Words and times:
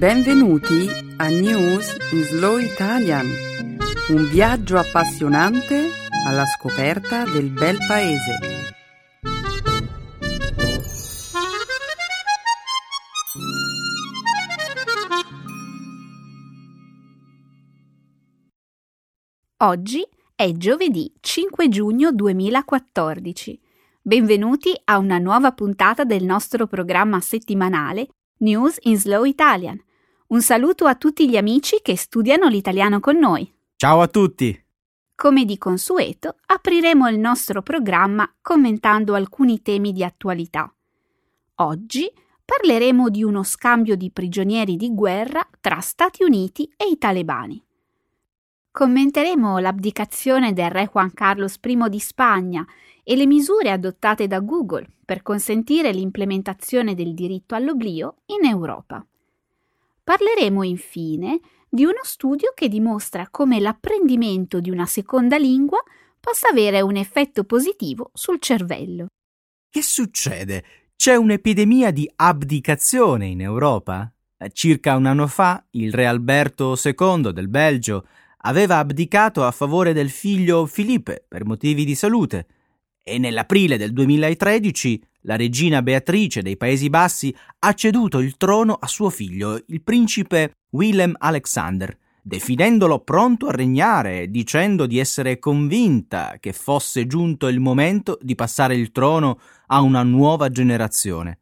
Benvenuti 0.00 0.88
a 1.18 1.28
News 1.28 1.94
in 2.12 2.22
Slow 2.22 2.56
Italian, 2.56 3.26
un 4.08 4.30
viaggio 4.30 4.78
appassionante 4.78 5.90
alla 6.26 6.46
scoperta 6.46 7.24
del 7.24 7.50
bel 7.50 7.76
paese. 7.86 8.38
Oggi 19.58 20.08
è 20.34 20.50
giovedì 20.52 21.12
5 21.20 21.68
giugno 21.68 22.10
2014. 22.10 23.60
Benvenuti 24.00 24.72
a 24.84 24.96
una 24.96 25.18
nuova 25.18 25.52
puntata 25.52 26.04
del 26.04 26.24
nostro 26.24 26.66
programma 26.66 27.20
settimanale 27.20 28.08
News 28.38 28.78
in 28.84 28.96
Slow 28.96 29.24
Italian. 29.24 29.78
Un 30.30 30.42
saluto 30.42 30.86
a 30.86 30.94
tutti 30.94 31.28
gli 31.28 31.36
amici 31.36 31.80
che 31.82 31.96
studiano 31.96 32.46
l'italiano 32.46 33.00
con 33.00 33.18
noi. 33.18 33.52
Ciao 33.74 34.00
a 34.00 34.06
tutti! 34.06 34.56
Come 35.16 35.44
di 35.44 35.58
consueto, 35.58 36.36
apriremo 36.46 37.08
il 37.08 37.18
nostro 37.18 37.62
programma 37.62 38.32
commentando 38.40 39.14
alcuni 39.14 39.60
temi 39.60 39.92
di 39.92 40.04
attualità. 40.04 40.72
Oggi 41.56 42.08
parleremo 42.44 43.08
di 43.08 43.24
uno 43.24 43.42
scambio 43.42 43.96
di 43.96 44.12
prigionieri 44.12 44.76
di 44.76 44.94
guerra 44.94 45.44
tra 45.58 45.80
Stati 45.80 46.22
Uniti 46.22 46.72
e 46.76 46.88
i 46.88 46.96
talebani. 46.96 47.60
Commenteremo 48.70 49.58
l'abdicazione 49.58 50.52
del 50.52 50.70
re 50.70 50.88
Juan 50.92 51.12
Carlos 51.12 51.58
I 51.60 51.88
di 51.88 51.98
Spagna 51.98 52.64
e 53.02 53.16
le 53.16 53.26
misure 53.26 53.72
adottate 53.72 54.28
da 54.28 54.38
Google 54.38 54.86
per 55.04 55.22
consentire 55.22 55.90
l'implementazione 55.90 56.94
del 56.94 57.14
diritto 57.14 57.56
all'oblio 57.56 58.18
in 58.26 58.48
Europa. 58.48 59.04
Parleremo 60.02 60.62
infine 60.62 61.40
di 61.68 61.84
uno 61.84 62.00
studio 62.02 62.52
che 62.54 62.68
dimostra 62.68 63.28
come 63.30 63.60
l'apprendimento 63.60 64.60
di 64.60 64.70
una 64.70 64.86
seconda 64.86 65.36
lingua 65.38 65.80
possa 66.18 66.48
avere 66.48 66.80
un 66.80 66.96
effetto 66.96 67.44
positivo 67.44 68.10
sul 68.12 68.40
cervello. 68.40 69.06
Che 69.68 69.82
succede? 69.82 70.64
C'è 70.96 71.14
un'epidemia 71.14 71.92
di 71.92 72.10
abdicazione 72.16 73.26
in 73.26 73.40
Europa? 73.40 74.12
Circa 74.52 74.96
un 74.96 75.06
anno 75.06 75.26
fa 75.26 75.64
il 75.70 75.92
re 75.92 76.06
Alberto 76.06 76.76
II 76.82 77.32
del 77.32 77.48
Belgio 77.48 78.06
aveva 78.42 78.78
abdicato 78.78 79.44
a 79.44 79.50
favore 79.50 79.92
del 79.92 80.10
figlio 80.10 80.66
Filippo 80.66 81.14
per 81.28 81.44
motivi 81.44 81.84
di 81.84 81.94
salute 81.94 82.46
e 83.10 83.18
nell'aprile 83.18 83.76
del 83.76 83.92
2013 83.92 85.02
la 85.22 85.36
regina 85.36 85.82
Beatrice 85.82 86.42
dei 86.42 86.56
Paesi 86.56 86.88
Bassi 86.88 87.34
ha 87.58 87.72
ceduto 87.74 88.20
il 88.20 88.36
trono 88.36 88.74
a 88.74 88.86
suo 88.86 89.10
figlio, 89.10 89.60
il 89.66 89.82
principe 89.82 90.52
Willem 90.70 91.14
Alexander, 91.18 91.96
definendolo 92.22 93.00
pronto 93.00 93.48
a 93.48 93.52
regnare 93.52 94.30
dicendo 94.30 94.86
di 94.86 94.98
essere 94.98 95.38
convinta 95.38 96.36
che 96.38 96.52
fosse 96.52 97.06
giunto 97.06 97.48
il 97.48 97.60
momento 97.60 98.16
di 98.22 98.34
passare 98.34 98.76
il 98.76 98.92
trono 98.92 99.40
a 99.66 99.80
una 99.80 100.02
nuova 100.04 100.48
generazione. 100.48 101.40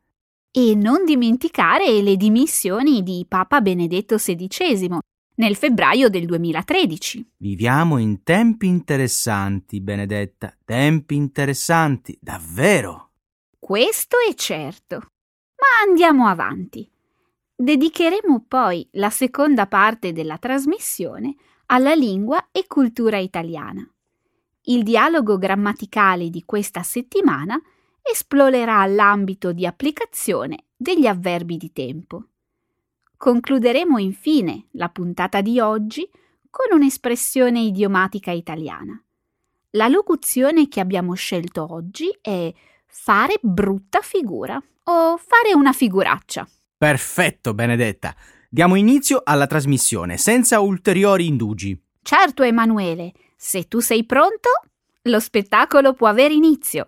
E 0.50 0.75
non 0.75 1.05
dimenticare 1.05 2.00
le 2.00 2.16
dimissioni 2.16 3.03
di 3.03 3.27
Papa 3.28 3.60
Benedetto 3.60 4.16
XVI, 4.16 4.98
nel 5.39 5.56
febbraio 5.56 6.08
del 6.08 6.27
2013. 6.27 7.33
Viviamo 7.39 7.98
in 7.98 8.22
tempi 8.22 8.67
interessanti, 8.67 9.81
Benedetta, 9.81 10.56
tempi 10.64 11.14
interessanti, 11.14 12.17
davvero. 12.20 13.11
Questo 13.59 14.16
è 14.28 14.34
certo. 14.34 14.97
Ma 14.97 15.89
andiamo 15.89 16.27
avanti. 16.27 16.89
Dedicheremo 17.55 18.44
poi 18.47 18.89
la 18.92 19.11
seconda 19.11 19.66
parte 19.66 20.12
della 20.12 20.39
trasmissione 20.39 21.34
alla 21.66 21.94
lingua 21.94 22.48
e 22.53 22.66
cultura 22.66 23.19
italiana. 23.19 23.87
Il 24.62 24.82
dialogo 24.82 25.38
grammaticale 25.38 26.31
di 26.31 26.44
questa 26.44 26.82
settimana 26.82 27.60
esplorerà 28.03 28.84
l'ambito 28.87 29.53
di 29.53 29.66
applicazione 29.66 30.66
degli 30.77 31.06
avverbi 31.06 31.56
di 31.56 31.72
tempo. 31.72 32.27
Concluderemo 33.18 33.98
infine 33.98 34.68
la 34.74 34.90
puntata 34.90 35.40
di 35.40 35.58
oggi 35.58 36.08
con 36.48 36.78
un'espressione 36.78 37.58
idiomatica 37.58 38.30
italiana. 38.30 39.02
La 39.70 39.88
locuzione 39.88 40.68
che 40.68 40.78
abbiamo 40.78 41.14
scelto 41.14 41.66
oggi 41.68 42.16
è 42.22 42.54
fare 42.86 43.34
brutta 43.42 44.02
figura 44.02 44.54
o 44.84 45.16
fare 45.16 45.52
una 45.52 45.72
figuraccia. 45.72 46.48
Perfetto, 46.76 47.54
Benedetta. 47.54 48.14
Diamo 48.48 48.76
inizio 48.76 49.20
alla 49.24 49.48
trasmissione 49.48 50.16
senza 50.16 50.60
ulteriori 50.60 51.26
indugi. 51.26 51.76
Certo, 52.00 52.44
Emanuele, 52.44 53.12
se 53.36 53.66
tu 53.66 53.80
sei 53.80 54.06
pronto, 54.06 54.48
lo 55.02 55.18
spettacolo 55.18 55.92
può 55.92 56.06
avere 56.06 56.34
inizio. 56.34 56.86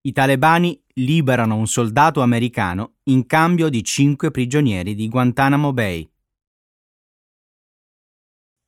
I 0.00 0.12
talebani 0.12 0.80
liberano 0.94 1.56
un 1.56 1.66
soldato 1.66 2.20
americano 2.20 2.98
in 3.04 3.26
cambio 3.26 3.68
di 3.68 3.82
cinque 3.82 4.30
prigionieri 4.30 4.94
di 4.94 5.08
Guantanamo 5.08 5.72
Bay. 5.72 6.08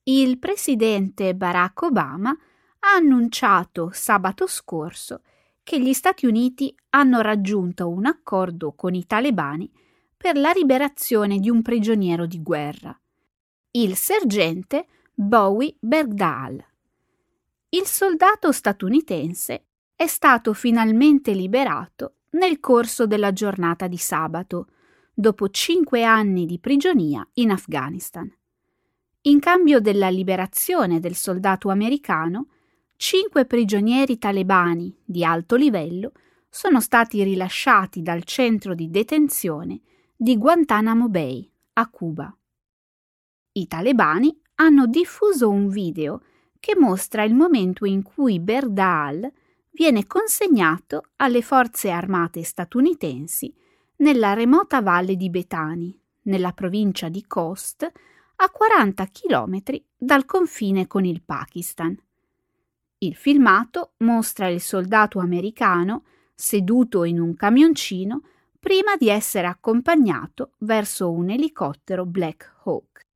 Il 0.03 0.39
presidente 0.41 1.37
Barack 1.37 1.83
Obama 1.83 2.31
ha 2.31 2.95
annunciato 2.97 3.91
sabato 3.93 4.49
scorso 4.49 5.23
che 5.63 5.81
gli 5.81 5.93
Stati 5.93 6.27
Uniti 6.27 6.75
hanno 6.91 7.21
raggiunto 7.21 7.89
un 7.89 8.07
accordo 8.07 8.73
con 8.73 8.95
i 8.95 9.07
talebani 9.07 9.71
per 10.17 10.37
la 10.37 10.51
liberazione 10.51 11.39
di 11.39 11.49
un 11.49 11.63
prigioniero 11.63 12.27
di 12.27 12.43
guerra, 12.43 12.99
il 13.73 13.95
sergente 13.95 14.89
Bowie 15.15 15.77
Bergdahl. 15.79 16.65
Il 17.69 17.87
soldato 17.87 18.51
statunitense 18.51 19.67
è 20.01 20.07
stato 20.07 20.55
finalmente 20.55 21.33
liberato 21.33 22.21
nel 22.31 22.59
corso 22.59 23.07
della 23.07 23.35
giornata 23.35 23.87
di 23.87 23.99
sabato, 23.99 24.69
dopo 25.13 25.51
cinque 25.51 26.05
anni 26.05 26.47
di 26.47 26.59
prigionia 26.59 27.29
in 27.35 27.51
Afghanistan. 27.51 28.27
In 29.25 29.39
cambio 29.41 29.79
della 29.79 30.09
liberazione 30.09 31.01
del 31.01 31.15
soldato 31.15 31.69
americano, 31.69 32.47
cinque 32.97 33.45
prigionieri 33.45 34.17
talebani 34.17 34.97
di 35.05 35.23
alto 35.23 35.57
livello 35.57 36.13
sono 36.49 36.81
stati 36.81 37.23
rilasciati 37.23 38.01
dal 38.01 38.25
centro 38.25 38.75
di 38.75 38.89
detenzione 38.89 39.83
di 40.17 40.39
Guantanamo 40.39 41.11
Bay, 41.11 41.47
a 41.75 41.91
Cuba. 41.91 42.35
I 43.53 43.67
talebani 43.67 44.41
hanno 44.55 44.87
diffuso 44.87 45.51
un 45.51 45.69
video 45.69 46.23
che 46.59 46.75
mostra 46.75 47.23
il 47.23 47.35
momento 47.35 47.85
in 47.85 48.03
cui 48.03 48.41
Berdaal 48.41 49.31
viene 49.71 50.07
consegnato 50.07 51.11
alle 51.17 51.43
forze 51.43 51.91
armate 51.91 52.43
statunitensi 52.43 53.55
nella 53.97 54.33
remota 54.33 54.81
valle 54.83 55.17
di 55.17 55.31
Betani, 55.31 55.99
nella 56.23 56.53
provincia 56.53 57.09
di 57.09 57.25
Khost, 57.27 57.91
a 58.37 58.51
40 58.51 59.07
km 59.07 59.63
dal 59.97 60.25
confine 60.25 60.87
con 60.87 61.05
il 61.05 61.23
Pakistan. 61.23 61.97
Il 62.99 63.15
filmato 63.15 63.93
mostra 63.99 64.49
il 64.49 64.61
soldato 64.61 65.19
americano 65.19 66.05
seduto 66.35 67.05
in 67.05 67.21
un 67.21 67.35
camioncino 67.35 68.23
prima 68.59 68.97
di 68.97 69.09
essere 69.09 69.47
accompagnato 69.47 70.53
verso 70.59 71.11
un 71.11 71.31
elicottero 71.31 72.05
Black 72.05 72.61
Hawk. 72.65 73.07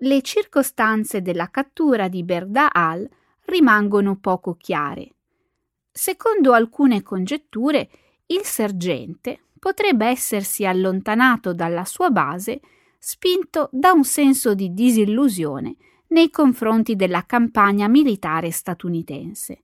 Le 0.00 0.22
circostanze 0.22 1.22
della 1.22 1.50
cattura 1.50 2.08
di 2.08 2.22
Berda 2.22 2.72
Al 2.72 3.08
rimangono 3.46 4.16
poco 4.16 4.54
chiare. 4.54 5.14
Secondo 6.00 6.52
alcune 6.52 7.02
congetture, 7.02 7.90
il 8.26 8.42
sergente 8.44 9.46
potrebbe 9.58 10.06
essersi 10.06 10.64
allontanato 10.64 11.52
dalla 11.52 11.84
sua 11.84 12.10
base 12.10 12.60
spinto 13.00 13.68
da 13.72 13.90
un 13.90 14.04
senso 14.04 14.54
di 14.54 14.72
disillusione 14.72 15.74
nei 16.10 16.30
confronti 16.30 16.94
della 16.94 17.26
campagna 17.26 17.88
militare 17.88 18.52
statunitense. 18.52 19.62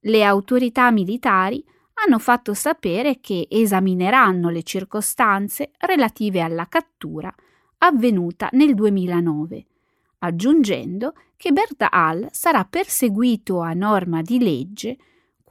Le 0.00 0.24
autorità 0.24 0.90
militari 0.90 1.62
hanno 2.06 2.18
fatto 2.18 2.54
sapere 2.54 3.20
che 3.20 3.46
esamineranno 3.50 4.48
le 4.48 4.62
circostanze 4.62 5.72
relative 5.80 6.40
alla 6.40 6.68
cattura 6.68 7.30
avvenuta 7.78 8.48
nel 8.52 8.74
2009, 8.74 9.66
aggiungendo 10.20 11.12
che 11.36 11.52
Berta 11.52 11.90
Al 11.90 12.28
sarà 12.30 12.64
perseguito 12.64 13.60
a 13.60 13.74
norma 13.74 14.22
di 14.22 14.38
legge 14.38 14.96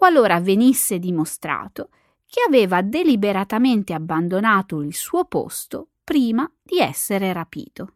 qualora 0.03 0.41
venisse 0.41 0.99
dimostrato 0.99 1.87
che 2.25 2.41
aveva 2.45 2.81
deliberatamente 2.81 3.93
abbandonato 3.93 4.81
il 4.81 4.93
suo 4.93 5.23
posto 5.23 5.91
prima 6.03 6.45
di 6.61 6.79
essere 6.79 7.31
rapito. 7.31 7.93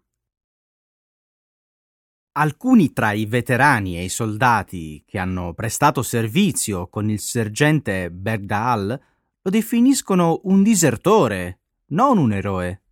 Alcuni 2.38 2.94
tra 2.94 3.12
i 3.12 3.25
veterani 3.25 3.98
e 3.98 4.06
i 4.06 4.09
soldati 4.09 5.04
che 5.06 5.19
hanno 5.19 5.54
prestato 5.54 6.01
servizio 6.01 6.88
con 6.88 7.09
il 7.09 7.19
sergente 7.19 8.09
Bergdahl 8.09 9.01
lo 9.42 9.51
definiscono 9.51 10.39
un 10.44 10.63
disertore, 10.63 11.59
non 11.88 12.18
un 12.18 12.31
eroe. 12.31 12.83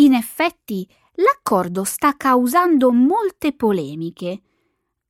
In 0.00 0.12
effetti, 0.12 0.86
l'accordo 1.14 1.82
sta 1.84 2.14
causando 2.14 2.92
molte 2.92 3.54
polemiche. 3.54 4.42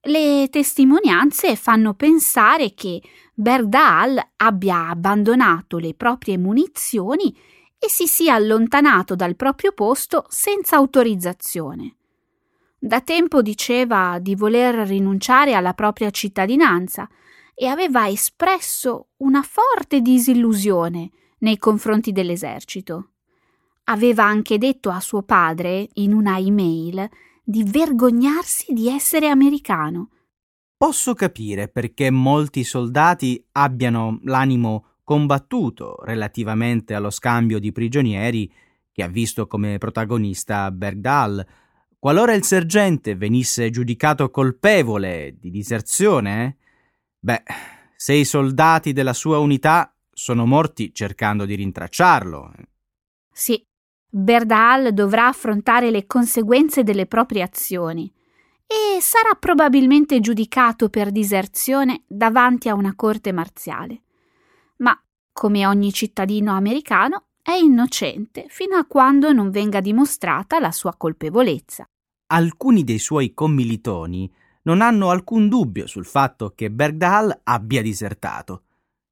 Le 0.06 0.48
testimonianze 0.50 1.56
fanno 1.56 1.94
pensare 1.94 2.74
che 2.74 3.00
Bergdahl 3.32 4.20
abbia 4.36 4.88
abbandonato 4.88 5.78
le 5.78 5.94
proprie 5.94 6.36
munizioni 6.36 7.34
e 7.78 7.88
si 7.88 8.06
sia 8.06 8.34
allontanato 8.34 9.14
dal 9.14 9.34
proprio 9.34 9.72
posto 9.72 10.26
senza 10.28 10.76
autorizzazione. 10.76 11.96
Da 12.78 13.00
tempo 13.00 13.40
diceva 13.40 14.18
di 14.20 14.34
voler 14.34 14.86
rinunciare 14.86 15.54
alla 15.54 15.72
propria 15.72 16.10
cittadinanza 16.10 17.08
e 17.54 17.66
aveva 17.66 18.06
espresso 18.06 19.08
una 19.18 19.40
forte 19.40 20.02
disillusione 20.02 21.10
nei 21.38 21.56
confronti 21.56 22.12
dell'esercito. 22.12 23.12
Aveva 23.84 24.24
anche 24.24 24.58
detto 24.58 24.90
a 24.90 25.00
suo 25.00 25.22
padre, 25.22 25.88
in 25.94 26.12
una 26.12 26.38
email, 26.38 27.08
di 27.44 27.62
vergognarsi 27.62 28.72
di 28.72 28.88
essere 28.88 29.28
americano. 29.28 30.08
Posso 30.76 31.14
capire 31.14 31.68
perché 31.68 32.10
molti 32.10 32.64
soldati 32.64 33.44
abbiano 33.52 34.18
l'animo 34.24 34.86
combattuto 35.04 35.96
relativamente 36.02 36.94
allo 36.94 37.10
scambio 37.10 37.58
di 37.58 37.70
prigionieri 37.70 38.50
che 38.90 39.02
ha 39.02 39.08
visto 39.08 39.46
come 39.46 39.78
protagonista 39.78 40.70
Bergdahl, 40.70 41.46
Qualora 42.04 42.34
il 42.34 42.44
sergente 42.44 43.16
venisse 43.16 43.70
giudicato 43.70 44.28
colpevole 44.28 45.36
di 45.40 45.48
diserzione, 45.48 46.44
eh? 46.44 46.56
beh, 47.18 47.42
se 47.96 48.12
i 48.12 48.26
soldati 48.26 48.92
della 48.92 49.14
sua 49.14 49.38
unità 49.38 49.96
sono 50.12 50.44
morti 50.44 50.92
cercando 50.92 51.46
di 51.46 51.54
rintracciarlo. 51.54 52.52
Sì, 53.32 53.66
Berdal 54.16 54.92
dovrà 54.92 55.26
affrontare 55.26 55.90
le 55.90 56.06
conseguenze 56.06 56.82
delle 56.82 57.06
proprie 57.06 57.42
azioni 57.42 58.12
e 58.66 59.00
sarà 59.00 59.34
probabilmente 59.38 60.20
giudicato 60.20 60.88
per 60.88 61.10
diserzione 61.10 62.04
davanti 62.06 62.68
a 62.68 62.74
una 62.74 62.94
corte 62.94 63.32
marziale. 63.32 64.02
Ma, 64.76 64.96
come 65.32 65.66
ogni 65.66 65.92
cittadino 65.92 66.52
americano, 66.52 67.24
è 67.42 67.52
innocente 67.52 68.46
fino 68.48 68.76
a 68.76 68.84
quando 68.84 69.32
non 69.32 69.50
venga 69.50 69.80
dimostrata 69.80 70.60
la 70.60 70.70
sua 70.70 70.94
colpevolezza 70.96 71.86
alcuni 72.34 72.84
dei 72.84 72.98
suoi 72.98 73.32
commilitoni 73.32 74.30
non 74.62 74.80
hanno 74.80 75.10
alcun 75.10 75.48
dubbio 75.48 75.86
sul 75.86 76.06
fatto 76.06 76.52
che 76.54 76.70
Bergdahl 76.70 77.40
abbia 77.44 77.82
disertato. 77.82 78.62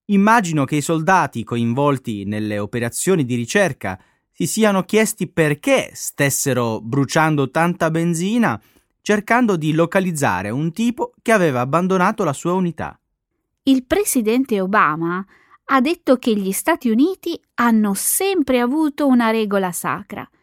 Immagino 0.06 0.64
che 0.64 0.76
i 0.76 0.80
soldati 0.80 1.44
coinvolti 1.44 2.24
nelle 2.24 2.58
operazioni 2.58 3.24
di 3.24 3.34
ricerca 3.34 4.00
si 4.42 4.46
siano 4.60 4.82
chiesti 4.82 5.28
perché 5.28 5.90
stessero 5.94 6.80
bruciando 6.80 7.50
tanta 7.50 7.90
benzina 7.90 8.60
cercando 9.00 9.56
di 9.56 9.72
localizzare 9.72 10.50
un 10.50 10.72
tipo 10.72 11.12
che 11.22 11.32
aveva 11.32 11.60
abbandonato 11.60 12.24
la 12.24 12.32
sua 12.32 12.52
unità. 12.52 12.98
Il 13.64 13.84
presidente 13.84 14.60
Obama 14.60 15.24
ha 15.66 15.80
detto 15.80 16.16
che 16.16 16.34
gli 16.34 16.50
Stati 16.52 16.90
Uniti 16.90 17.40
hanno 17.54 17.94
sempre 17.94 18.58
avuto 18.58 19.06
una 19.06 19.30
regola 19.30 19.70
sacra– 19.70 20.28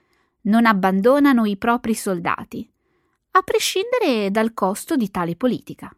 non 0.43 0.65
abbandonano 0.65 1.45
i 1.45 1.57
propri 1.57 1.93
soldati, 1.93 2.67
a 3.31 3.41
prescindere 3.41 4.31
dal 4.31 4.53
costo 4.53 4.95
di 4.95 5.11
tale 5.11 5.35
politica. 5.35 5.93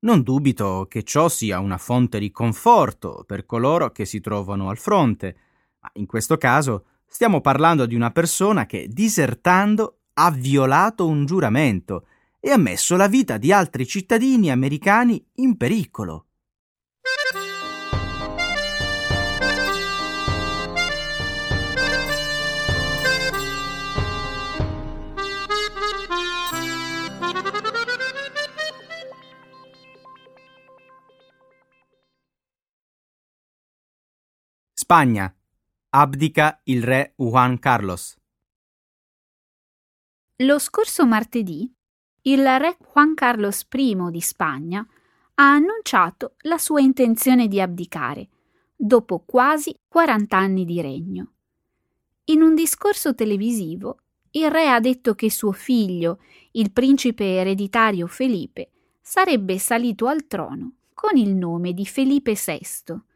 Non 0.00 0.22
dubito 0.22 0.86
che 0.88 1.02
ciò 1.02 1.28
sia 1.28 1.58
una 1.58 1.78
fonte 1.78 2.18
di 2.18 2.30
conforto 2.30 3.24
per 3.26 3.46
coloro 3.46 3.90
che 3.90 4.04
si 4.04 4.20
trovano 4.20 4.68
al 4.68 4.78
fronte, 4.78 5.36
ma 5.80 5.90
in 5.94 6.06
questo 6.06 6.36
caso 6.36 6.84
stiamo 7.08 7.40
parlando 7.40 7.86
di 7.86 7.94
una 7.94 8.10
persona 8.10 8.66
che, 8.66 8.86
disertando, 8.88 10.00
ha 10.14 10.30
violato 10.30 11.06
un 11.06 11.24
giuramento 11.24 12.06
e 12.38 12.50
ha 12.50 12.58
messo 12.58 12.96
la 12.96 13.08
vita 13.08 13.38
di 13.38 13.52
altri 13.52 13.86
cittadini 13.86 14.50
americani 14.50 15.24
in 15.36 15.56
pericolo. 15.56 16.26
Spagna. 34.74 35.37
Abdica 35.90 36.60
il 36.64 36.82
re 36.82 37.14
Juan 37.16 37.58
Carlos. 37.58 38.14
Lo 40.42 40.58
scorso 40.58 41.06
martedì 41.06 41.66
il 42.24 42.44
re 42.58 42.76
Juan 42.92 43.14
Carlos 43.14 43.66
I 43.72 43.96
di 44.10 44.20
Spagna 44.20 44.86
ha 45.36 45.50
annunciato 45.50 46.34
la 46.40 46.58
sua 46.58 46.82
intenzione 46.82 47.48
di 47.48 47.58
abdicare 47.58 48.28
dopo 48.76 49.20
quasi 49.24 49.74
40 49.88 50.36
anni 50.36 50.66
di 50.66 50.82
regno. 50.82 51.32
In 52.24 52.42
un 52.42 52.54
discorso 52.54 53.14
televisivo 53.14 54.00
il 54.32 54.50
re 54.50 54.68
ha 54.68 54.80
detto 54.80 55.14
che 55.14 55.30
suo 55.30 55.52
figlio, 55.52 56.18
il 56.52 56.70
principe 56.70 57.36
ereditario 57.36 58.06
Felipe, 58.06 58.72
sarebbe 59.00 59.58
salito 59.58 60.06
al 60.06 60.26
trono 60.26 60.72
con 60.92 61.16
il 61.16 61.34
nome 61.34 61.72
di 61.72 61.86
Felipe 61.86 62.34
VI 62.34 63.06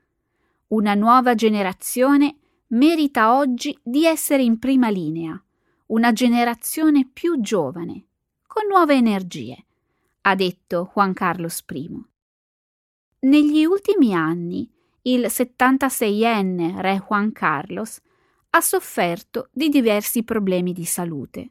una 0.68 0.94
nuova 0.94 1.34
generazione 1.34 2.36
merita 2.72 3.36
oggi 3.36 3.76
di 3.82 4.06
essere 4.06 4.42
in 4.42 4.58
prima 4.58 4.88
linea, 4.88 5.40
una 5.86 6.12
generazione 6.12 7.08
più 7.10 7.40
giovane, 7.40 8.06
con 8.46 8.66
nuove 8.66 8.94
energie, 8.94 9.64
ha 10.22 10.34
detto 10.34 10.90
Juan 10.94 11.12
Carlos 11.12 11.64
I. 11.70 12.02
Negli 13.20 13.64
ultimi 13.64 14.14
anni 14.14 14.70
il 15.02 15.26
76enne 15.26 16.80
re 16.80 17.04
Juan 17.06 17.32
Carlos 17.32 18.00
ha 18.50 18.60
sofferto 18.60 19.48
di 19.52 19.68
diversi 19.68 20.22
problemi 20.22 20.72
di 20.72 20.84
salute. 20.84 21.50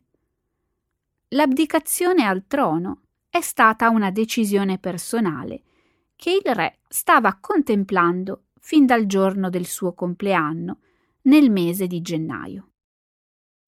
L'abdicazione 1.29 2.25
al 2.25 2.45
trono 2.47 3.01
è 3.29 3.41
stata 3.41 3.89
una 3.89 4.11
decisione 4.11 4.77
personale 4.79 5.63
che 6.15 6.31
il 6.43 6.55
re 6.55 6.79
stava 6.87 7.37
contemplando 7.39 8.45
fin 8.59 8.85
dal 8.85 9.05
giorno 9.05 9.49
del 9.49 9.65
suo 9.65 9.93
compleanno, 9.93 10.79
nel 11.23 11.49
mese 11.51 11.87
di 11.87 12.01
gennaio. 12.01 12.71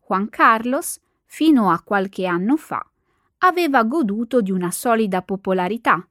Juan 0.06 0.30
Carlos, 0.30 1.00
fino 1.26 1.72
a 1.72 1.82
qualche 1.82 2.26
anno 2.26 2.58
fa, 2.58 2.86
aveva 3.40 3.84
goduto 3.84 4.42
di 4.42 4.52
una 4.52 4.72
solida 4.72 5.22
popolarità, 5.22 6.08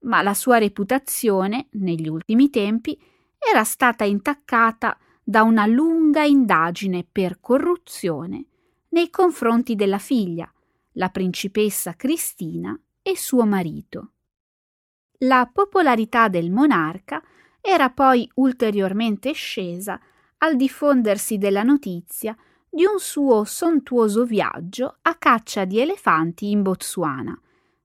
ma 0.00 0.22
la 0.22 0.34
sua 0.34 0.58
reputazione, 0.58 1.68
negli 1.72 2.08
ultimi 2.08 2.50
tempi, 2.50 2.98
era 3.38 3.64
stata 3.64 4.04
intaccata 4.04 4.98
da 5.22 5.42
una 5.42 5.66
lunga 5.66 6.24
indagine 6.24 7.06
per 7.10 7.40
corruzione 7.40 8.46
nei 8.88 9.10
confronti 9.10 9.74
della 9.74 9.98
figlia, 9.98 10.50
la 10.92 11.08
principessa 11.08 11.94
Cristina, 11.94 12.78
e 13.02 13.16
suo 13.16 13.44
marito. 13.44 14.12
La 15.18 15.50
popolarità 15.52 16.28
del 16.28 16.50
monarca 16.50 17.22
era 17.60 17.90
poi 17.90 18.28
ulteriormente 18.34 19.32
scesa 19.32 20.00
al 20.42 20.56
diffondersi 20.56 21.38
della 21.38 21.62
notizia 21.62 22.36
di 22.68 22.84
un 22.84 22.98
suo 22.98 23.44
sontuoso 23.44 24.24
viaggio 24.24 24.98
a 25.02 25.14
caccia 25.14 25.64
di 25.64 25.78
elefanti 25.78 26.50
in 26.50 26.62
Botswana, 26.62 27.38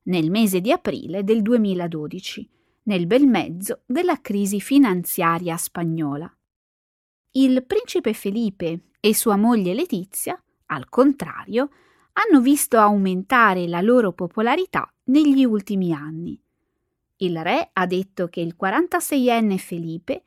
nel 0.03 0.31
mese 0.31 0.59
di 0.59 0.71
aprile 0.71 1.23
del 1.23 1.41
2012, 1.41 2.49
nel 2.83 3.05
bel 3.05 3.27
mezzo 3.27 3.81
della 3.85 4.21
crisi 4.21 4.59
finanziaria 4.59 5.55
spagnola. 5.55 6.31
Il 7.31 7.63
principe 7.65 8.13
Felipe 8.13 8.85
e 8.99 9.13
sua 9.13 9.35
moglie 9.35 9.75
Letizia, 9.75 10.41
al 10.67 10.89
contrario, 10.89 11.69
hanno 12.13 12.41
visto 12.41 12.79
aumentare 12.79 13.67
la 13.67 13.81
loro 13.81 14.13
popolarità 14.13 14.91
negli 15.05 15.45
ultimi 15.45 15.93
anni. 15.93 16.41
Il 17.17 17.37
re 17.43 17.69
ha 17.73 17.85
detto 17.85 18.27
che 18.29 18.39
il 18.39 18.55
46enne 18.59 19.57
Felipe 19.57 20.23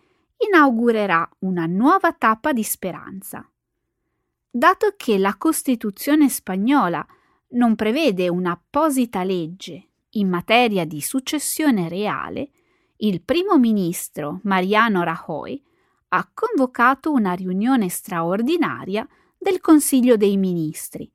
inaugurerà 0.48 1.28
una 1.40 1.66
nuova 1.66 2.12
tappa 2.12 2.52
di 2.52 2.62
speranza. 2.62 3.48
Dato 4.50 4.94
che 4.96 5.18
la 5.18 5.36
Costituzione 5.36 6.28
spagnola 6.28 7.06
non 7.50 7.76
prevede 7.76 8.28
un'apposita 8.28 9.22
legge 9.22 9.88
in 10.14 10.28
materia 10.28 10.84
di 10.84 11.00
successione 11.00 11.88
reale, 11.88 12.50
il 12.96 13.22
primo 13.22 13.58
ministro 13.58 14.40
Mariano 14.42 15.02
Rajoy 15.02 15.62
ha 16.08 16.28
convocato 16.34 17.12
una 17.12 17.32
riunione 17.32 17.88
straordinaria 17.88 19.06
del 19.38 19.60
Consiglio 19.60 20.16
dei 20.16 20.36
Ministri 20.36 21.10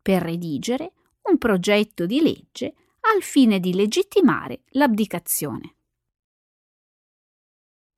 per 0.00 0.22
redigere 0.22 0.92
un 1.22 1.38
progetto 1.38 2.06
di 2.06 2.22
legge 2.22 2.74
al 3.00 3.22
fine 3.22 3.58
di 3.58 3.74
legittimare 3.74 4.62
l'abdicazione. 4.70 5.75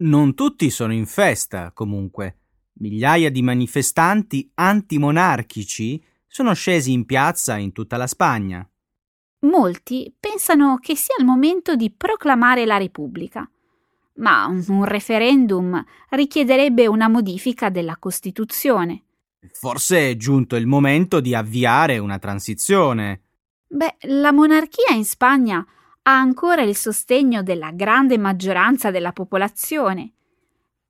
Non 0.00 0.34
tutti 0.34 0.70
sono 0.70 0.92
in 0.92 1.06
festa, 1.06 1.72
comunque. 1.72 2.36
Migliaia 2.74 3.30
di 3.30 3.42
manifestanti 3.42 4.48
antimonarchici 4.54 6.00
sono 6.24 6.54
scesi 6.54 6.92
in 6.92 7.04
piazza 7.04 7.56
in 7.56 7.72
tutta 7.72 7.96
la 7.96 8.06
Spagna. 8.06 8.68
Molti 9.40 10.14
pensano 10.18 10.78
che 10.80 10.94
sia 10.94 11.16
il 11.18 11.24
momento 11.24 11.74
di 11.74 11.90
proclamare 11.90 12.64
la 12.64 12.76
Repubblica, 12.76 13.50
ma 14.14 14.46
un 14.46 14.84
referendum 14.84 15.84
richiederebbe 16.10 16.86
una 16.86 17.08
modifica 17.08 17.68
della 17.68 17.96
Costituzione. 17.96 19.02
Forse 19.50 20.10
è 20.10 20.16
giunto 20.16 20.54
il 20.54 20.66
momento 20.68 21.18
di 21.18 21.34
avviare 21.34 21.98
una 21.98 22.18
transizione. 22.20 23.22
Beh, 23.66 23.96
la 24.02 24.32
monarchia 24.32 24.94
in 24.94 25.04
Spagna 25.04 25.66
ha 26.08 26.18
ancora 26.18 26.62
il 26.62 26.74
sostegno 26.74 27.42
della 27.42 27.70
grande 27.70 28.16
maggioranza 28.16 28.90
della 28.90 29.12
popolazione. 29.12 30.14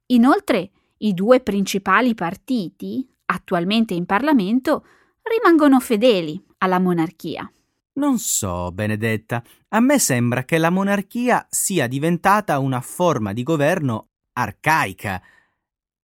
Inoltre, 0.07 0.71
i 0.99 1.13
due 1.13 1.41
principali 1.41 2.15
partiti, 2.15 3.05
attualmente 3.25 3.95
in 3.95 4.07
Parlamento, 4.07 4.87
rimangono 5.23 5.81
fedeli 5.81 6.41
alla 6.59 6.79
monarchia. 6.79 7.51
Non 7.95 8.19
so, 8.19 8.71
Benedetta, 8.71 9.43
a 9.71 9.81
me 9.81 9.99
sembra 9.99 10.45
che 10.45 10.57
la 10.57 10.71
monarchia 10.71 11.45
sia 11.51 11.89
diventata 11.89 12.61
una 12.61 12.81
forma 12.81 13.33
di 13.33 13.43
governo 13.43 14.11
arcaica 14.35 15.21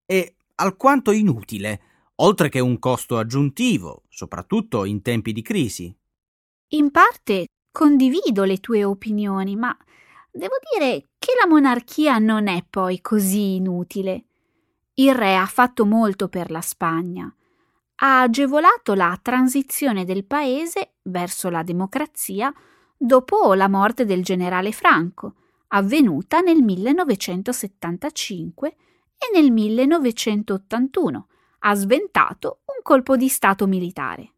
e 0.04 0.35
alquanto 0.56 1.12
inutile, 1.12 1.80
oltre 2.16 2.49
che 2.49 2.59
un 2.59 2.80
costo 2.80 3.16
aggiuntivo, 3.16 4.02
soprattutto 4.09 4.85
in 4.85 5.02
tempi 5.02 5.33
di 5.33 5.42
crisi. 5.42 5.97
In 6.71 6.90
parte 6.90 7.47
condivido 7.75 8.45
le 8.45 8.61
tue 8.61 8.85
opinioni, 8.85 9.57
ma 9.57 9.76
devo 10.31 10.54
dire 10.73 11.09
che 11.19 11.33
la 11.40 11.49
monarchia 11.49 12.19
non 12.19 12.47
è 12.47 12.64
poi 12.71 13.00
così 13.00 13.57
inutile. 13.57 14.26
Il 14.95 15.12
re 15.12 15.35
ha 15.35 15.47
fatto 15.47 15.85
molto 15.85 16.28
per 16.28 16.52
la 16.52 16.61
Spagna. 16.61 17.35
Ha 17.97 18.21
agevolato 18.21 18.95
la 18.95 19.19
transizione 19.21 20.04
del 20.04 20.25
paese 20.25 20.93
verso 21.02 21.50
la 21.50 21.64
democrazia 21.64 22.54
dopo 22.97 23.54
la 23.54 23.69
morte 23.69 24.04
del 24.04 24.23
generale 24.23 24.71
Franco, 24.71 25.35
avvenuta 25.69 26.38
nel 26.38 26.62
1975 26.62 28.76
e 29.19 29.31
nel 29.35 29.50
1981. 29.50 31.26
Ha 31.59 31.75
sventato 31.75 32.61
un 32.66 32.81
colpo 32.85 33.16
di 33.16 33.26
Stato 33.26 33.66
militare. 33.66 34.33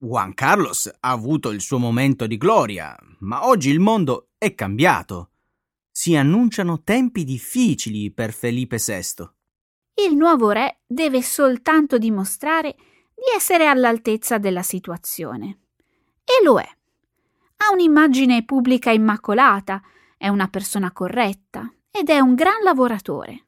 Juan 0.00 0.32
Carlos 0.32 0.86
ha 1.00 1.10
avuto 1.10 1.50
il 1.50 1.60
suo 1.60 1.78
momento 1.78 2.28
di 2.28 2.36
gloria, 2.36 2.96
ma 3.18 3.48
oggi 3.48 3.70
il 3.70 3.80
mondo 3.80 4.28
è 4.38 4.54
cambiato. 4.54 5.30
Si 5.90 6.14
annunciano 6.14 6.82
tempi 6.84 7.24
difficili 7.24 8.12
per 8.12 8.32
Felipe 8.32 8.76
VI. 8.76 9.28
Il 9.94 10.14
nuovo 10.14 10.50
re 10.50 10.82
deve 10.86 11.20
soltanto 11.20 11.98
dimostrare 11.98 12.76
di 13.12 13.24
essere 13.34 13.66
all'altezza 13.66 14.38
della 14.38 14.62
situazione. 14.62 15.62
E 16.22 16.44
lo 16.44 16.60
è. 16.60 16.68
Ha 17.56 17.72
un'immagine 17.72 18.44
pubblica 18.44 18.92
immacolata, 18.92 19.82
è 20.16 20.28
una 20.28 20.46
persona 20.46 20.92
corretta 20.92 21.74
ed 21.90 22.08
è 22.08 22.20
un 22.20 22.36
gran 22.36 22.62
lavoratore. 22.62 23.46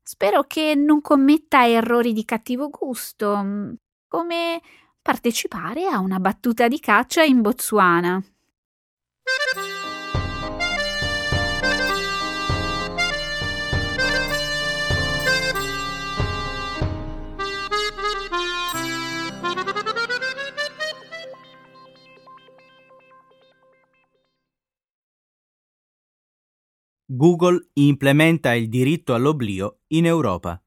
Spero 0.00 0.44
che 0.44 0.76
non 0.76 1.00
commetta 1.00 1.66
errori 1.66 2.12
di 2.12 2.24
cattivo 2.24 2.68
gusto, 2.68 3.74
come 4.06 4.60
partecipare 5.06 5.86
a 5.86 6.00
una 6.00 6.18
battuta 6.18 6.66
di 6.66 6.80
caccia 6.80 7.22
in 7.22 7.40
Botswana. 7.40 8.20
Google 27.04 27.68
implementa 27.74 28.54
il 28.54 28.68
diritto 28.68 29.14
all'oblio 29.14 29.82
in 29.88 30.06
Europa. 30.06 30.60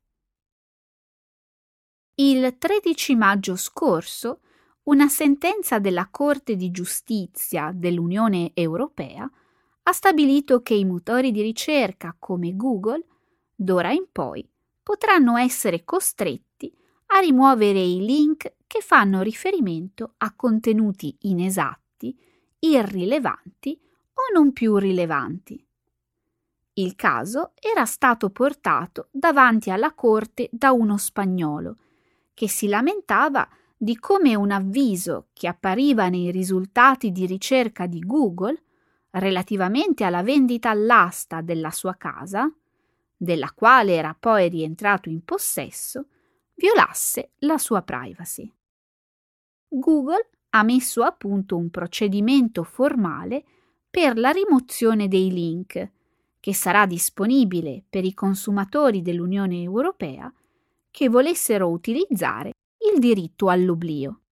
Il 2.22 2.58
13 2.58 3.16
maggio 3.16 3.56
scorso 3.56 4.42
una 4.84 5.08
sentenza 5.08 5.80
della 5.80 6.10
Corte 6.12 6.58
di 6.58 6.70
giustizia 6.70 7.72
dell'Unione 7.74 8.52
Europea 8.56 9.24
ha 9.84 9.92
stabilito 9.94 10.62
che 10.62 10.74
i 10.74 10.84
motori 10.84 11.32
di 11.32 11.42
ricerca 11.42 12.14
come 12.20 12.58
Google, 12.58 13.06
d'ora 13.56 13.94
in 13.94 14.08
poi, 14.12 14.46
potranno 14.84 15.38
essere 15.38 15.86
costretti 15.86 16.70
a 17.06 17.20
rimuovere 17.20 17.80
i 17.80 18.04
link 18.04 18.56
che 18.68 18.82
fanno 18.82 19.22
riferimento 19.22 20.16
a 20.18 20.34
contenuti 20.36 21.16
inesatti, 21.22 22.14
irrilevanti 22.60 23.80
o 24.16 24.34
non 24.34 24.52
più 24.52 24.76
rilevanti. 24.76 25.66
Il 26.74 26.96
caso 26.98 27.54
era 27.56 27.86
stato 27.86 28.30
portato 28.30 29.08
davanti 29.10 29.72
alla 29.72 29.94
Corte 29.94 30.50
da 30.52 30.74
uno 30.74 30.98
spagnolo 30.98 31.78
che 32.40 32.48
si 32.48 32.70
lamentava 32.70 33.46
di 33.76 33.98
come 33.98 34.34
un 34.34 34.52
avviso 34.52 35.28
che 35.34 35.50
appariva 35.50 36.08
nei 36.08 36.32
risultati 36.32 37.12
di 37.12 37.26
ricerca 37.26 37.86
di 37.86 38.00
Google 38.00 38.64
relativamente 39.10 40.06
alla 40.06 40.24
vendita 40.24 40.70
all'asta 40.70 41.42
della 41.42 41.70
sua 41.70 41.96
casa, 41.96 42.50
della 43.18 43.52
quale 43.54 43.94
era 43.94 44.16
poi 44.18 44.48
rientrato 44.48 45.10
in 45.10 45.22
possesso, 45.26 46.06
violasse 46.54 47.32
la 47.40 47.58
sua 47.58 47.82
privacy. 47.82 48.50
Google 49.68 50.30
ha 50.52 50.64
messo 50.64 51.04
a 51.04 51.12
punto 51.12 51.58
un 51.58 51.70
procedimento 51.70 52.64
formale 52.64 53.44
per 53.90 54.18
la 54.18 54.30
rimozione 54.30 55.10
dei 55.10 55.30
link, 55.30 55.92
che 56.40 56.54
sarà 56.54 56.86
disponibile 56.86 57.84
per 57.90 58.06
i 58.06 58.14
consumatori 58.14 59.02
dell'Unione 59.02 59.62
Europea 59.62 60.34
che 61.00 61.08
volessero 61.08 61.70
utilizzare 61.70 62.52
il 62.92 63.00
diritto 63.00 63.48
all'oblio. 63.48 64.24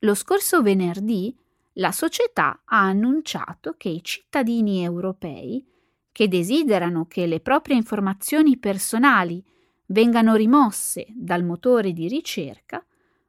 Lo 0.00 0.14
scorso 0.16 0.60
venerdì 0.60 1.32
la 1.74 1.92
società 1.92 2.62
ha 2.64 2.80
annunciato 2.80 3.74
che 3.76 3.88
i 3.88 4.02
cittadini 4.02 4.82
europei 4.82 5.64
che 6.10 6.26
desiderano 6.26 7.06
che 7.06 7.26
le 7.26 7.38
proprie 7.38 7.76
informazioni 7.76 8.58
personali 8.58 9.40
vengano 9.86 10.34
rimosse 10.34 11.06
dal 11.10 11.44
motore 11.44 11.92
di 11.92 12.08
ricerca 12.08 12.84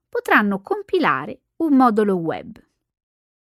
potranno 0.09 0.59
compilare 0.63 1.41
un 1.57 1.75
modulo 1.75 2.15
web. 2.15 2.59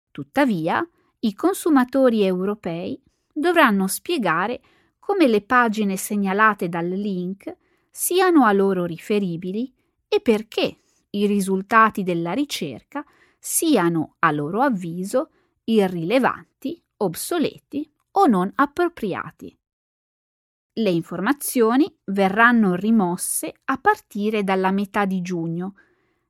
Tuttavia, 0.10 0.84
i 1.20 1.36
consumatori 1.36 2.24
europei 2.24 3.00
dovranno 3.32 3.86
spiegare 3.86 4.60
come 4.98 5.28
le 5.28 5.44
pagine 5.44 5.96
segnalate 5.96 6.68
dal 6.70 6.88
link 6.88 7.56
siano 7.90 8.46
a 8.46 8.52
loro 8.52 8.86
riferibili 8.86 9.74
e 10.08 10.22
perché 10.22 10.80
i 11.12 11.26
risultati 11.26 12.04
della 12.04 12.34
ricerca 12.34 13.04
siano 13.40 14.16
a 14.20 14.32
loro 14.32 14.62
avviso 14.62 15.32
irrilevanti, 15.64 16.82
obsoleti 16.98 17.92
o 18.12 18.26
non 18.26 18.52
appropriati. 18.56 19.58
Le 20.74 20.90
informazioni 20.90 21.94
verranno 22.06 22.76
rimosse 22.76 23.54
a 23.66 23.78
partire 23.78 24.44
dalla 24.44 24.72
metà 24.72 25.06
di 25.06 25.22
giugno 25.22 25.76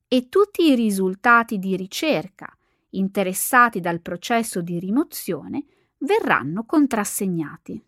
e 0.07 0.27
tutti 0.27 0.69
i 0.69 0.75
risultati 0.75 1.59
di 1.59 1.75
ricerca 1.75 2.51
interessati 2.91 3.79
dal 3.79 4.01
processo 4.01 4.61
di 4.61 4.79
rimozione 4.79 5.65
verranno 5.99 6.63
contrassegnati. 6.65 7.83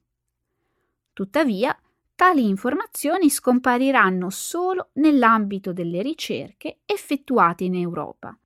Tuttavia, 1.14 1.76
tali 2.22 2.48
informazioni 2.48 3.32
scompariranno 3.32 4.30
solo 4.30 4.92
nell'ambito 4.94 5.74
delle 5.74 6.04
ricerche 6.04 6.82
effettuate 6.86 7.64
in 7.64 7.74
Europa. 7.74 8.38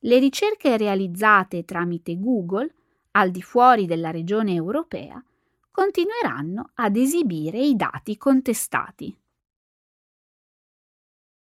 Le 0.00 0.18
ricerche 0.18 0.76
realizzate 0.76 1.64
tramite 1.64 2.18
Google, 2.18 2.74
al 3.12 3.30
di 3.30 3.42
fuori 3.42 3.86
della 3.86 4.10
regione 4.10 4.54
europea, 4.54 5.22
continueranno 5.70 6.72
ad 6.74 6.96
esibire 6.96 7.60
i 7.60 7.76
dati 7.76 8.16
contestati. 8.16 9.16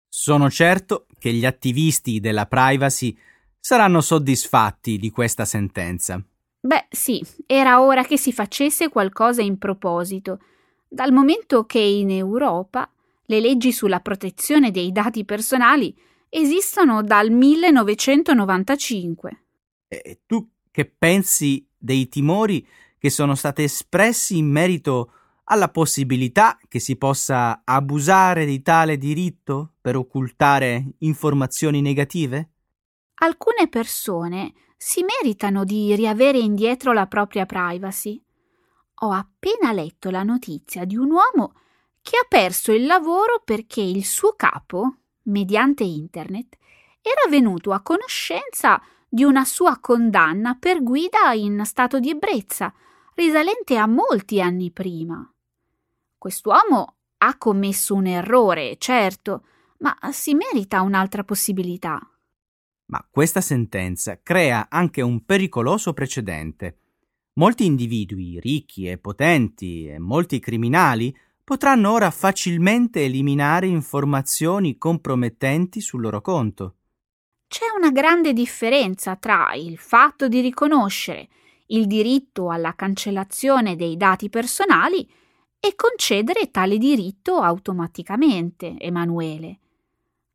Sono 0.09 0.51
certo 0.51 1.07
che 1.17 1.33
gli 1.33 1.47
attivisti 1.47 2.19
della 2.19 2.47
privacy 2.47 3.17
saranno 3.61 4.01
soddisfatti 4.01 4.99
di 4.99 5.11
questa 5.11 5.45
sentenza. 5.45 6.21
Beh, 6.59 6.87
sì, 6.91 7.25
era 7.47 7.81
ora 7.81 8.03
che 8.03 8.19
si 8.19 8.33
facesse 8.33 8.89
qualcosa 8.89 9.43
in 9.43 9.59
proposito 9.59 10.41
dal 10.89 11.13
momento 11.13 11.65
che 11.65 11.79
in 11.79 12.11
Europa 12.11 12.91
le 13.27 13.41
leggi 13.41 13.73
sulla 13.73 14.01
protezione 14.01 14.71
dei 14.71 14.93
dati 14.93 15.25
personali 15.25 15.95
esistono 16.29 17.03
dal 17.03 17.31
1995. 17.31 19.45
E 19.89 20.21
tu 20.27 20.49
che 20.71 20.85
pensi 20.87 21.67
dei 21.77 22.09
timori 22.09 22.67
che 22.99 23.11
sono 23.11 23.35
stati 23.35 23.63
espressi 23.63 24.37
in 24.37 24.51
merito 24.51 25.13
alla 25.45 25.69
possibilità 25.69 26.59
che 26.69 26.81
si 26.81 26.97
possa 26.97 27.63
abusare 27.65 28.45
di 28.45 28.63
tale 28.63 28.97
diritto 28.97 29.75
per 29.81 29.97
occultare 29.97 30.95
informazioni 30.99 31.81
negative? 31.81 32.51
Alcune 33.21 33.69
persone 33.69 34.53
si 34.77 35.05
meritano 35.05 35.65
di 35.65 35.95
riavere 35.95 36.39
indietro 36.39 36.93
la 36.93 37.07
propria 37.07 37.47
privacy. 37.47 38.21
Ho 39.01 39.11
appena 39.11 39.73
letto 39.73 40.11
la 40.11 40.23
notizia 40.23 40.85
di 40.85 40.97
un 40.97 41.11
uomo 41.11 41.55
che 42.01 42.17
ha 42.17 42.27
perso 42.29 42.73
il 42.73 42.87
lavoro 42.87 43.43
perché 43.45 43.81
il 43.83 44.05
suo 44.05 44.35
capo, 44.35 44.99
mediante 45.23 45.85
internet, 45.85 46.57
era 47.03 47.29
venuto 47.29 47.73
a 47.73 47.83
conoscenza 47.83 48.81
di 49.09 49.23
una 49.23 49.45
sua 49.45 49.79
condanna 49.81 50.55
per 50.55 50.83
guida 50.83 51.33
in 51.33 51.63
stato 51.65 52.01
di 52.01 52.11
ebbrezza, 52.11 52.73
risalente 53.15 53.77
a 53.77 53.87
molti 53.87 54.41
anni 54.41 54.71
prima. 54.71 55.31
Quest'uomo 56.17 56.97
ha 57.19 57.37
commesso 57.39 57.95
un 57.95 58.07
errore, 58.07 58.77
certo, 58.79 59.47
ma 59.79 59.97
si 60.11 60.35
merita 60.35 60.81
un'altra 60.83 61.23
possibilità. 61.23 62.01
Ma 62.87 63.07
questa 63.11 63.41
sentenza 63.41 64.21
crea 64.23 64.69
anche 64.71 65.03
un 65.03 65.25
pericoloso 65.25 65.93
precedente. 65.93 66.79
Molti 67.39 67.67
individui 67.67 68.41
ricchi 68.41 68.89
e 68.89 68.97
potenti 68.97 69.87
e 69.87 69.99
molti 69.99 70.39
criminali 70.41 71.15
potranno 71.45 71.93
ora 71.93 72.11
facilmente 72.11 73.05
eliminare 73.05 73.67
informazioni 73.67 74.79
compromettenti 74.79 75.83
sul 75.83 76.01
loro 76.01 76.23
conto. 76.23 76.77
C'è 77.47 77.67
una 77.77 77.91
grande 77.91 78.33
differenza 78.33 79.17
tra 79.17 79.53
il 79.55 79.77
fatto 79.77 80.29
di 80.29 80.41
riconoscere 80.41 81.29
il 81.67 81.87
diritto 81.87 82.49
alla 82.49 82.75
cancellazione 82.75 83.77
dei 83.77 83.99
dati 83.99 84.31
personali 84.31 85.07
e 85.61 85.75
concedere 85.75 86.51
tale 86.51 86.79
diritto 86.79 87.37
automaticamente, 87.37 88.79
Emanuele. 88.79 89.59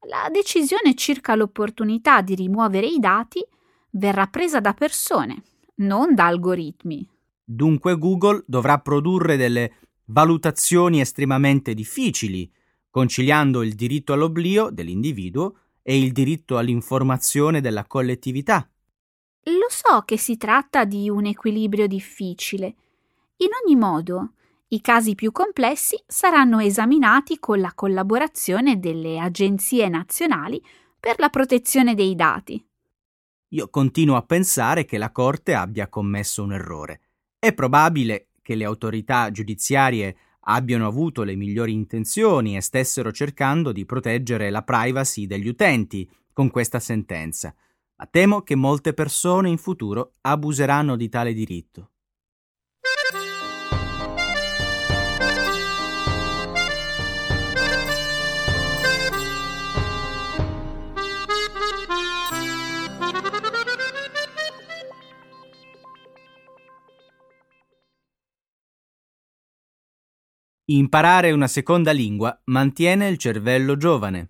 La 0.08 0.30
decisione 0.32 0.94
circa 0.94 1.34
l'opportunità 1.34 2.22
di 2.22 2.36
rimuovere 2.36 2.86
i 2.86 3.00
dati 3.00 3.44
verrà 3.92 4.28
presa 4.28 4.60
da 4.60 4.74
persone, 4.74 5.44
non 5.76 6.14
da 6.14 6.28
algoritmi. 6.28 7.08
Dunque 7.44 7.98
Google 7.98 8.44
dovrà 8.48 8.80
produrre 8.80 9.38
delle 9.38 9.74
valutazioni 10.06 11.00
estremamente 11.00 11.74
difficili, 11.74 12.52
conciliando 12.90 13.64
il 13.64 13.74
diritto 13.74 14.14
all'oblio 14.14 14.70
dell'individuo 14.70 15.56
e 15.82 15.98
il 15.98 16.12
diritto 16.12 16.58
all'informazione 16.58 17.62
della 17.62 17.86
collettività. 17.86 18.70
Lo 19.46 19.68
so 19.70 20.04
che 20.06 20.18
si 20.18 20.38
tratta 20.38 20.86
di 20.86 21.10
un 21.10 21.26
equilibrio 21.26 21.88
difficile. 21.88 22.76
In 23.38 23.50
ogni 23.64 23.76
modo, 23.76 24.34
i 24.68 24.82
casi 24.82 25.16
più 25.16 25.32
complessi 25.32 26.02
saranno 26.06 26.60
esaminati 26.60 27.40
con 27.40 27.60
la 27.60 27.74
collaborazione 27.74 28.80
delle 28.80 29.20
agenzie 29.20 29.90
nazionali 29.90 30.64
per 31.00 31.18
la 31.18 31.30
protezione 31.30 31.96
dei 31.96 32.16
dati. 32.16 32.64
Io 33.54 33.70
continuo 33.70 34.16
a 34.16 34.22
pensare 34.22 34.86
che 34.86 34.98
la 34.98 35.12
Corte 35.12 35.54
abbia 35.54 35.90
commesso 35.90 36.42
un 36.42 36.54
errore. 36.54 37.02
È 37.38 37.54
probabile 37.54 38.28
che 38.42 38.56
le 38.56 38.64
autorità 38.64 39.30
giudiziarie 39.30 40.16
abbiano 40.46 40.88
avuto 40.88 41.24
le 41.24 41.36
migliori 41.36 41.74
intenzioni 41.74 42.56
e 42.56 42.62
stessero 42.62 43.12
cercando 43.12 43.74
di 43.74 43.86
proteggere 43.86 44.50
la 44.52 44.62
privacy 44.64 45.28
degli 45.28 45.50
utenti 45.50 46.10
con 46.32 46.50
questa 46.50 46.80
sentenza, 46.80 47.54
ma 47.98 48.08
temo 48.10 48.42
che 48.42 48.56
molte 48.56 48.94
persone 48.94 49.50
in 49.50 49.58
futuro 49.58 50.14
abuseranno 50.22 50.96
di 50.96 51.10
tale 51.10 51.34
diritto. 51.34 51.90
Imparare 70.74 71.32
una 71.32 71.48
seconda 71.48 71.92
lingua 71.92 72.40
mantiene 72.46 73.10
il 73.10 73.18
cervello 73.18 73.76
giovane. 73.76 74.30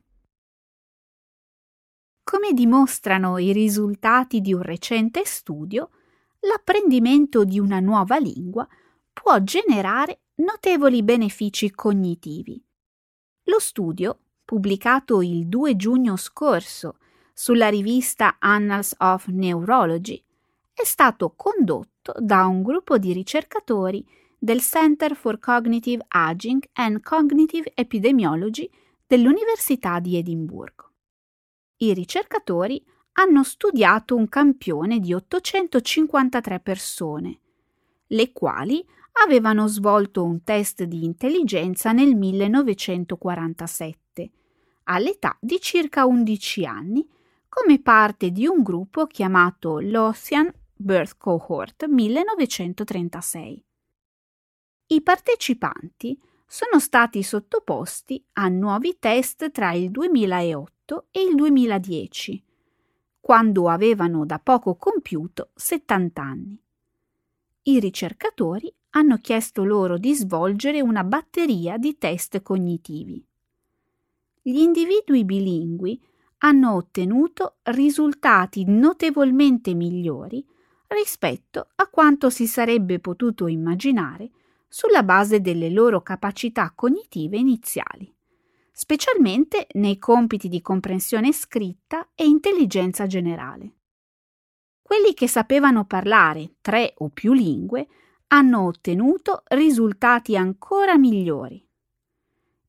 Come 2.23 2.53
dimostrano 2.53 3.37
i 3.37 3.53
risultati 3.53 4.41
di 4.41 4.51
un 4.51 4.63
recente 4.63 5.23
studio, 5.23 5.91
l'apprendimento 6.39 7.43
di 7.43 7.59
una 7.59 7.79
nuova 7.79 8.17
lingua 8.17 8.67
può 9.13 9.39
generare 9.41 10.21
notevoli 10.37 11.03
benefici 11.03 11.69
cognitivi. 11.69 12.59
Lo 13.43 13.59
studio, 13.59 14.21
pubblicato 14.43 15.21
il 15.21 15.47
2 15.47 15.75
giugno 15.75 16.15
scorso 16.15 16.97
sulla 17.33 17.69
rivista 17.69 18.37
Annals 18.39 18.95
of 18.97 19.27
Neurology, 19.27 20.23
è 20.73 20.85
stato 20.85 21.35
condotto 21.35 22.15
da 22.17 22.47
un 22.47 22.63
gruppo 22.63 22.97
di 22.97 23.13
ricercatori 23.13 24.03
del 24.43 24.61
Center 24.61 25.15
for 25.15 25.37
Cognitive 25.37 26.03
Aging 26.07 26.63
and 26.73 27.03
Cognitive 27.03 27.71
Epidemiology 27.75 28.67
dell'Università 29.05 29.99
di 29.99 30.17
Edimburgo. 30.17 30.93
I 31.77 31.93
ricercatori 31.93 32.83
hanno 33.19 33.43
studiato 33.43 34.15
un 34.15 34.27
campione 34.27 34.99
di 34.99 35.13
853 35.13 36.59
persone, 36.59 37.39
le 38.07 38.31
quali 38.31 38.83
avevano 39.23 39.67
svolto 39.67 40.23
un 40.23 40.43
test 40.43 40.85
di 40.85 41.05
intelligenza 41.05 41.91
nel 41.91 42.15
1947, 42.15 44.31
all'età 44.85 45.37
di 45.39 45.61
circa 45.61 46.07
11 46.07 46.65
anni, 46.65 47.07
come 47.47 47.79
parte 47.79 48.31
di 48.31 48.47
un 48.47 48.63
gruppo 48.63 49.05
chiamato 49.05 49.79
l'Ocean 49.79 50.51
Birth 50.73 51.17
Cohort 51.19 51.85
1936 51.85 53.65
i 54.91 55.01
partecipanti 55.01 56.19
sono 56.45 56.77
stati 56.79 57.23
sottoposti 57.23 58.21
a 58.33 58.49
nuovi 58.49 58.97
test 58.99 59.49
tra 59.51 59.71
il 59.71 59.89
2008 59.89 61.07
e 61.11 61.21
il 61.21 61.33
2010, 61.35 62.43
quando 63.21 63.69
avevano 63.69 64.25
da 64.25 64.37
poco 64.39 64.75
compiuto 64.75 65.51
70 65.55 66.21
anni. 66.21 66.61
I 67.63 67.79
ricercatori 67.79 68.73
hanno 68.89 69.17
chiesto 69.19 69.63
loro 69.63 69.97
di 69.97 70.13
svolgere 70.13 70.81
una 70.81 71.05
batteria 71.05 71.77
di 71.77 71.97
test 71.97 72.41
cognitivi. 72.41 73.25
Gli 74.41 74.57
individui 74.57 75.23
bilingui 75.23 76.03
hanno 76.39 76.75
ottenuto 76.75 77.59
risultati 77.63 78.65
notevolmente 78.67 79.73
migliori 79.73 80.45
rispetto 80.87 81.69
a 81.75 81.87
quanto 81.87 82.29
si 82.29 82.45
sarebbe 82.45 82.99
potuto 82.99 83.47
immaginare 83.47 84.31
sulla 84.73 85.03
base 85.03 85.41
delle 85.41 85.69
loro 85.69 86.01
capacità 86.01 86.71
cognitive 86.73 87.35
iniziali, 87.35 88.09
specialmente 88.71 89.67
nei 89.73 89.97
compiti 89.97 90.47
di 90.47 90.61
comprensione 90.61 91.33
scritta 91.33 92.11
e 92.15 92.25
intelligenza 92.25 93.05
generale. 93.05 93.73
Quelli 94.81 95.13
che 95.13 95.27
sapevano 95.27 95.83
parlare 95.83 96.53
tre 96.61 96.93
o 96.99 97.09
più 97.09 97.33
lingue 97.33 97.87
hanno 98.27 98.65
ottenuto 98.65 99.43
risultati 99.49 100.37
ancora 100.37 100.97
migliori. 100.97 101.61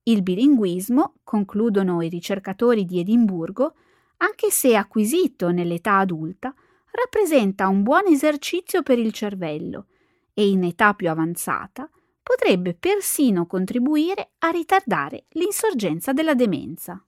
Il 0.02 0.22
bilinguismo, 0.22 1.20
concludono 1.22 2.02
i 2.02 2.08
ricercatori 2.08 2.84
di 2.84 2.98
Edimburgo, 2.98 3.76
anche 4.16 4.50
se 4.50 4.74
acquisito 4.74 5.52
nell'età 5.52 5.98
adulta, 5.98 6.52
rappresenta 6.90 7.68
un 7.68 7.84
buon 7.84 8.08
esercizio 8.08 8.82
per 8.82 8.98
il 8.98 9.12
cervello 9.12 9.86
e 10.34 10.48
in 10.48 10.64
età 10.64 10.94
più 10.94 11.10
avanzata 11.10 11.88
potrebbe 12.22 12.74
persino 12.74 13.46
contribuire 13.46 14.32
a 14.38 14.50
ritardare 14.50 15.26
l'insorgenza 15.30 16.12
della 16.12 16.34
demenza. 16.34 17.04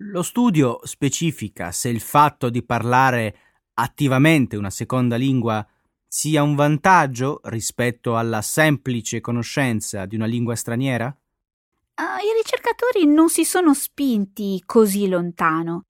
Lo 0.00 0.22
studio 0.22 0.80
specifica 0.84 1.72
se 1.72 1.88
il 1.88 2.00
fatto 2.00 2.50
di 2.50 2.62
parlare 2.62 3.38
attivamente 3.74 4.56
una 4.56 4.70
seconda 4.70 5.16
lingua 5.16 5.66
sia 6.06 6.42
un 6.42 6.54
vantaggio 6.54 7.40
rispetto 7.44 8.16
alla 8.16 8.42
semplice 8.42 9.20
conoscenza 9.20 10.06
di 10.06 10.14
una 10.14 10.26
lingua 10.26 10.54
straniera? 10.54 11.06
Uh, 11.06 12.02
I 12.02 12.42
ricercatori 12.42 13.06
non 13.06 13.28
si 13.28 13.44
sono 13.44 13.74
spinti 13.74 14.62
così 14.64 15.08
lontano. 15.08 15.86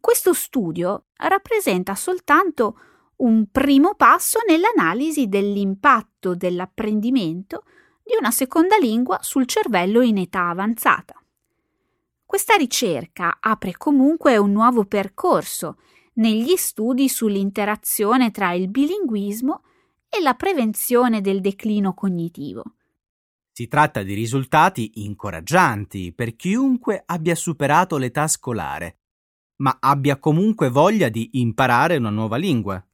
Questo 0.00 0.32
studio 0.32 1.06
rappresenta 1.16 1.94
soltanto 1.94 2.78
un 3.16 3.46
primo 3.50 3.94
passo 3.94 4.40
nell'analisi 4.46 5.28
dell'impatto 5.28 6.34
dell'apprendimento 6.34 7.64
di 8.02 8.14
una 8.18 8.30
seconda 8.30 8.76
lingua 8.76 9.18
sul 9.22 9.46
cervello 9.46 10.00
in 10.02 10.18
età 10.18 10.48
avanzata. 10.48 11.14
Questa 12.24 12.56
ricerca 12.56 13.38
apre 13.40 13.76
comunque 13.76 14.36
un 14.36 14.52
nuovo 14.52 14.84
percorso 14.84 15.78
negli 16.14 16.56
studi 16.56 17.08
sull'interazione 17.08 18.30
tra 18.30 18.52
il 18.52 18.68
bilinguismo 18.68 19.62
e 20.08 20.20
la 20.20 20.34
prevenzione 20.34 21.20
del 21.20 21.40
declino 21.40 21.94
cognitivo. 21.94 22.62
Si 23.52 23.68
tratta 23.68 24.02
di 24.02 24.14
risultati 24.14 25.04
incoraggianti 25.04 26.12
per 26.12 26.34
chiunque 26.34 27.02
abbia 27.06 27.36
superato 27.36 27.96
l'età 27.98 28.26
scolare, 28.26 28.98
ma 29.56 29.76
abbia 29.80 30.18
comunque 30.18 30.70
voglia 30.70 31.08
di 31.08 31.30
imparare 31.34 31.96
una 31.96 32.10
nuova 32.10 32.36
lingua. 32.36 32.84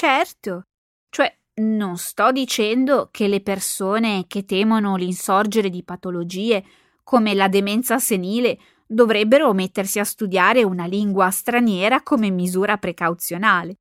Certo, 0.00 0.66
cioè 1.10 1.36
non 1.54 1.96
sto 1.96 2.30
dicendo 2.30 3.08
che 3.10 3.26
le 3.26 3.40
persone 3.40 4.26
che 4.28 4.44
temono 4.44 4.94
l'insorgere 4.94 5.70
di 5.70 5.82
patologie 5.82 6.64
come 7.02 7.34
la 7.34 7.48
demenza 7.48 7.98
senile 7.98 8.60
dovrebbero 8.86 9.52
mettersi 9.54 9.98
a 9.98 10.04
studiare 10.04 10.62
una 10.62 10.86
lingua 10.86 11.30
straniera 11.30 12.04
come 12.04 12.30
misura 12.30 12.76
precauzionale. 12.78 13.80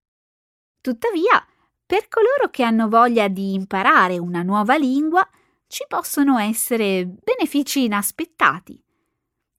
Tuttavia, 0.82 1.46
per 1.86 2.08
coloro 2.08 2.50
che 2.50 2.64
hanno 2.64 2.90
voglia 2.90 3.28
di 3.28 3.54
imparare 3.54 4.18
una 4.18 4.42
nuova 4.42 4.76
lingua, 4.76 5.24
ci 5.68 5.86
possono 5.88 6.40
essere 6.40 7.06
benefici 7.06 7.84
inaspettati. 7.84 8.84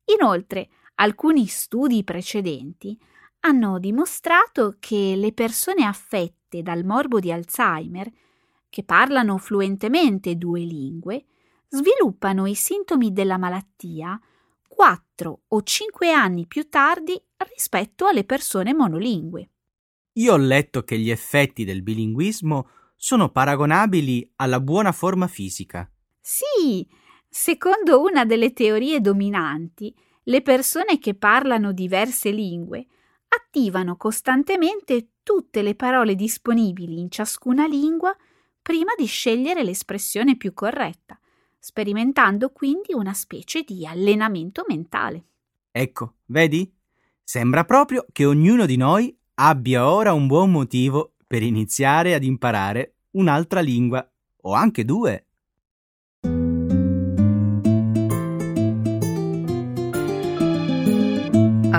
Inoltre, 0.07 0.71
alcuni 0.97 1.47
studi 1.47 2.03
precedenti 2.03 2.99
hanno 3.43 3.79
dimostrato 3.79 4.75
che 4.81 5.15
le 5.15 5.33
persone 5.33 5.85
affette 5.85 6.38
dal 6.49 6.85
morbo 6.85 7.21
di 7.21 7.31
Alzheimer, 7.31 8.11
che 8.71 8.83
parlano 8.85 9.39
fluentemente 9.39 10.37
due 10.37 10.61
lingue, 10.61 11.25
sviluppano 11.69 12.47
i 12.47 12.55
sintomi 12.55 13.13
della 13.13 13.37
malattia 13.39 14.19
4 14.67 15.41
o 15.49 15.63
5 15.63 16.11
anni 16.13 16.47
più 16.47 16.69
tardi 16.69 17.21
rispetto 17.53 18.07
alle 18.07 18.25
persone 18.25 18.73
monolingue. 18.73 19.51
Io 20.15 20.33
ho 20.33 20.37
letto 20.37 20.83
che 20.83 20.99
gli 20.99 21.11
effetti 21.11 21.65
del 21.65 21.83
bilinguismo 21.83 22.69
sono 22.97 23.31
paragonabili 23.31 24.33
alla 24.37 24.61
buona 24.61 24.93
forma 24.93 25.27
fisica. 25.29 25.91
Sì, 26.21 26.87
secondo 27.29 28.03
una 28.03 28.25
delle 28.25 28.53
teorie 28.53 29.01
dominanti, 29.01 29.95
le 30.25 30.43
persone 30.43 30.99
che 30.99 31.15
parlano 31.15 31.73
diverse 31.73 32.31
lingue 32.31 32.87
attivano 33.29 33.97
costantemente 33.97 35.11
tutte 35.23 35.63
le 35.63 35.75
parole 35.75 36.15
disponibili 36.15 36.99
in 36.99 37.11
ciascuna 37.11 37.67
lingua 37.67 38.17
prima 38.61 38.93
di 38.97 39.07
scegliere 39.07 39.63
l'espressione 39.63 40.37
più 40.37 40.53
corretta, 40.53 41.19
sperimentando 41.59 42.51
quindi 42.51 42.93
una 42.93 43.15
specie 43.15 43.63
di 43.63 43.87
allenamento 43.87 44.65
mentale. 44.67 45.25
Ecco, 45.71 46.17
vedi? 46.27 46.71
Sembra 47.23 47.65
proprio 47.65 48.07
che 48.11 48.25
ognuno 48.25 48.67
di 48.67 48.77
noi 48.77 49.17
abbia 49.35 49.91
ora 49.91 50.13
un 50.13 50.27
buon 50.27 50.51
motivo 50.51 51.15
per 51.27 51.43
iniziare 51.43 52.15
ad 52.15 52.25
imparare 52.25 52.95
un'altra 53.13 53.61
lingua, 53.61 54.07
o 54.43 54.53
anche 54.53 54.85
due. 54.85 55.28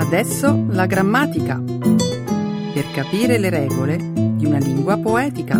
Adesso 0.00 0.64
la 0.70 0.86
grammatica. 0.86 1.60
Per 1.60 2.90
capire 2.90 3.36
le 3.36 3.50
regole 3.50 3.98
di 3.98 4.46
una 4.46 4.56
lingua 4.56 4.96
poetica. 4.96 5.56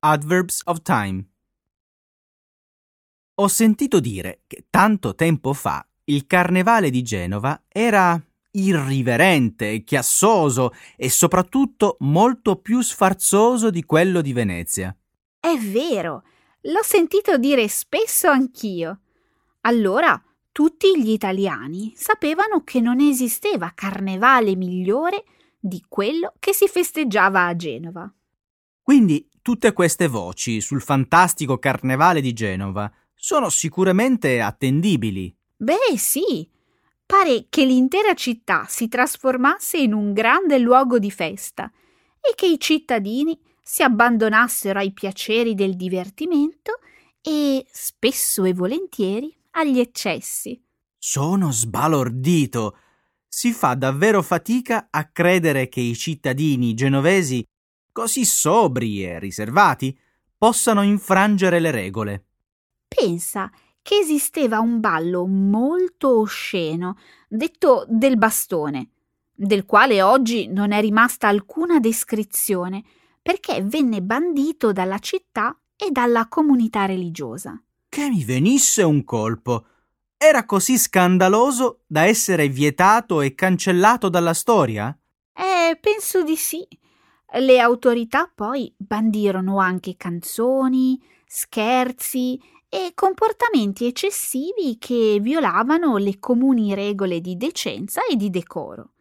Adverbs 0.00 0.60
of 0.66 0.82
time. 0.82 1.26
Ho 3.36 3.48
sentito 3.48 3.98
dire 3.98 4.42
che 4.46 4.66
tanto 4.68 5.14
tempo 5.14 5.54
fa 5.54 5.84
il 6.04 6.26
carnevale 6.26 6.90
di 6.90 7.02
Genova 7.02 7.64
era 7.66 8.22
irriverente, 8.58 9.82
chiassoso 9.84 10.72
e 10.96 11.10
soprattutto 11.10 11.96
molto 12.00 12.56
più 12.56 12.80
sfarzoso 12.80 13.70
di 13.70 13.84
quello 13.84 14.20
di 14.20 14.32
Venezia. 14.32 14.96
È 15.38 15.56
vero, 15.56 16.22
l'ho 16.62 16.82
sentito 16.82 17.38
dire 17.38 17.68
spesso 17.68 18.28
anch'io. 18.28 19.00
Allora 19.62 20.20
tutti 20.52 21.00
gli 21.00 21.10
italiani 21.10 21.92
sapevano 21.94 22.62
che 22.64 22.80
non 22.80 23.00
esisteva 23.00 23.72
carnevale 23.74 24.56
migliore 24.56 25.24
di 25.58 25.84
quello 25.86 26.32
che 26.38 26.54
si 26.54 26.66
festeggiava 26.66 27.46
a 27.46 27.56
Genova. 27.56 28.10
Quindi 28.80 29.28
tutte 29.42 29.72
queste 29.72 30.06
voci 30.06 30.60
sul 30.60 30.80
fantastico 30.80 31.58
carnevale 31.58 32.20
di 32.20 32.32
Genova 32.32 32.90
sono 33.14 33.50
sicuramente 33.50 34.40
attendibili. 34.40 35.34
Beh, 35.56 35.96
sì, 35.96 36.48
pare 37.06 37.46
che 37.48 37.64
l'intera 37.64 38.14
città 38.14 38.66
si 38.68 38.88
trasformasse 38.88 39.78
in 39.78 39.94
un 39.94 40.12
grande 40.12 40.58
luogo 40.58 40.98
di 40.98 41.10
festa 41.10 41.70
e 42.20 42.34
che 42.34 42.46
i 42.46 42.58
cittadini 42.58 43.38
si 43.62 43.82
abbandonassero 43.82 44.80
ai 44.80 44.92
piaceri 44.92 45.54
del 45.54 45.76
divertimento 45.76 46.80
e, 47.22 47.64
spesso 47.70 48.44
e 48.44 48.52
volentieri, 48.52 49.34
agli 49.52 49.78
eccessi. 49.78 50.60
Sono 50.98 51.52
sbalordito. 51.52 52.78
Si 53.28 53.52
fa 53.52 53.74
davvero 53.74 54.22
fatica 54.22 54.88
a 54.90 55.08
credere 55.10 55.68
che 55.68 55.80
i 55.80 55.94
cittadini 55.96 56.74
genovesi, 56.74 57.44
così 57.92 58.24
sobri 58.24 59.04
e 59.04 59.18
riservati, 59.18 59.96
possano 60.36 60.82
infrangere 60.82 61.60
le 61.60 61.70
regole. 61.70 62.24
Pensa 62.86 63.50
che 63.86 63.98
esisteva 63.98 64.58
un 64.58 64.80
ballo 64.80 65.26
molto 65.26 66.18
osceno, 66.18 66.96
detto 67.28 67.86
del 67.88 68.18
bastone, 68.18 68.88
del 69.32 69.64
quale 69.64 70.02
oggi 70.02 70.48
non 70.48 70.72
è 70.72 70.80
rimasta 70.80 71.28
alcuna 71.28 71.78
descrizione, 71.78 72.82
perché 73.22 73.62
venne 73.62 74.02
bandito 74.02 74.72
dalla 74.72 74.98
città 74.98 75.56
e 75.76 75.92
dalla 75.92 76.26
comunità 76.26 76.84
religiosa. 76.84 77.62
Che 77.88 78.08
mi 78.08 78.24
venisse 78.24 78.82
un 78.82 79.04
colpo. 79.04 79.66
Era 80.16 80.46
così 80.46 80.78
scandaloso 80.78 81.82
da 81.86 82.06
essere 82.06 82.48
vietato 82.48 83.20
e 83.20 83.36
cancellato 83.36 84.08
dalla 84.08 84.34
storia? 84.34 84.98
Eh, 85.32 85.78
penso 85.80 86.24
di 86.24 86.34
sì. 86.34 86.66
Le 87.38 87.60
autorità 87.60 88.28
poi 88.34 88.74
bandirono 88.76 89.60
anche 89.60 89.94
canzoni, 89.96 91.00
scherzi 91.24 92.40
e 92.68 92.92
comportamenti 92.94 93.86
eccessivi 93.86 94.76
che 94.78 95.18
violavano 95.20 95.96
le 95.96 96.18
comuni 96.18 96.74
regole 96.74 97.20
di 97.20 97.36
decenza 97.36 98.04
e 98.04 98.16
di 98.16 98.30
decoro. 98.30 98.92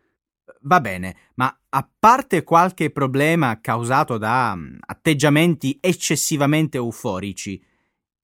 Va 0.61 0.79
bene, 0.79 1.15
ma 1.35 1.55
a 1.69 1.89
parte 1.99 2.43
qualche 2.43 2.91
problema 2.91 3.59
causato 3.61 4.17
da 4.17 4.53
um, 4.55 4.77
atteggiamenti 4.79 5.77
eccessivamente 5.81 6.77
euforici, 6.77 7.61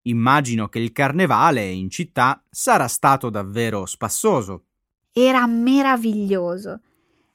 immagino 0.03 0.67
che 0.67 0.79
il 0.79 0.91
carnevale 0.91 1.67
in 1.67 1.89
città 1.89 2.43
sarà 2.49 2.87
stato 2.87 3.29
davvero 3.29 3.85
spassoso. 3.85 4.65
Era 5.11 5.45
meraviglioso. 5.45 6.81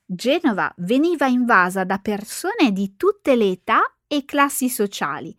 Genova 0.04 0.72
veniva 0.78 1.26
invasa 1.26 1.84
da 1.84 1.98
persone 1.98 2.72
di 2.72 2.94
tutte 2.96 3.36
le 3.36 3.50
età 3.50 3.82
e 4.06 4.24
classi 4.24 4.68
sociali 4.68 5.36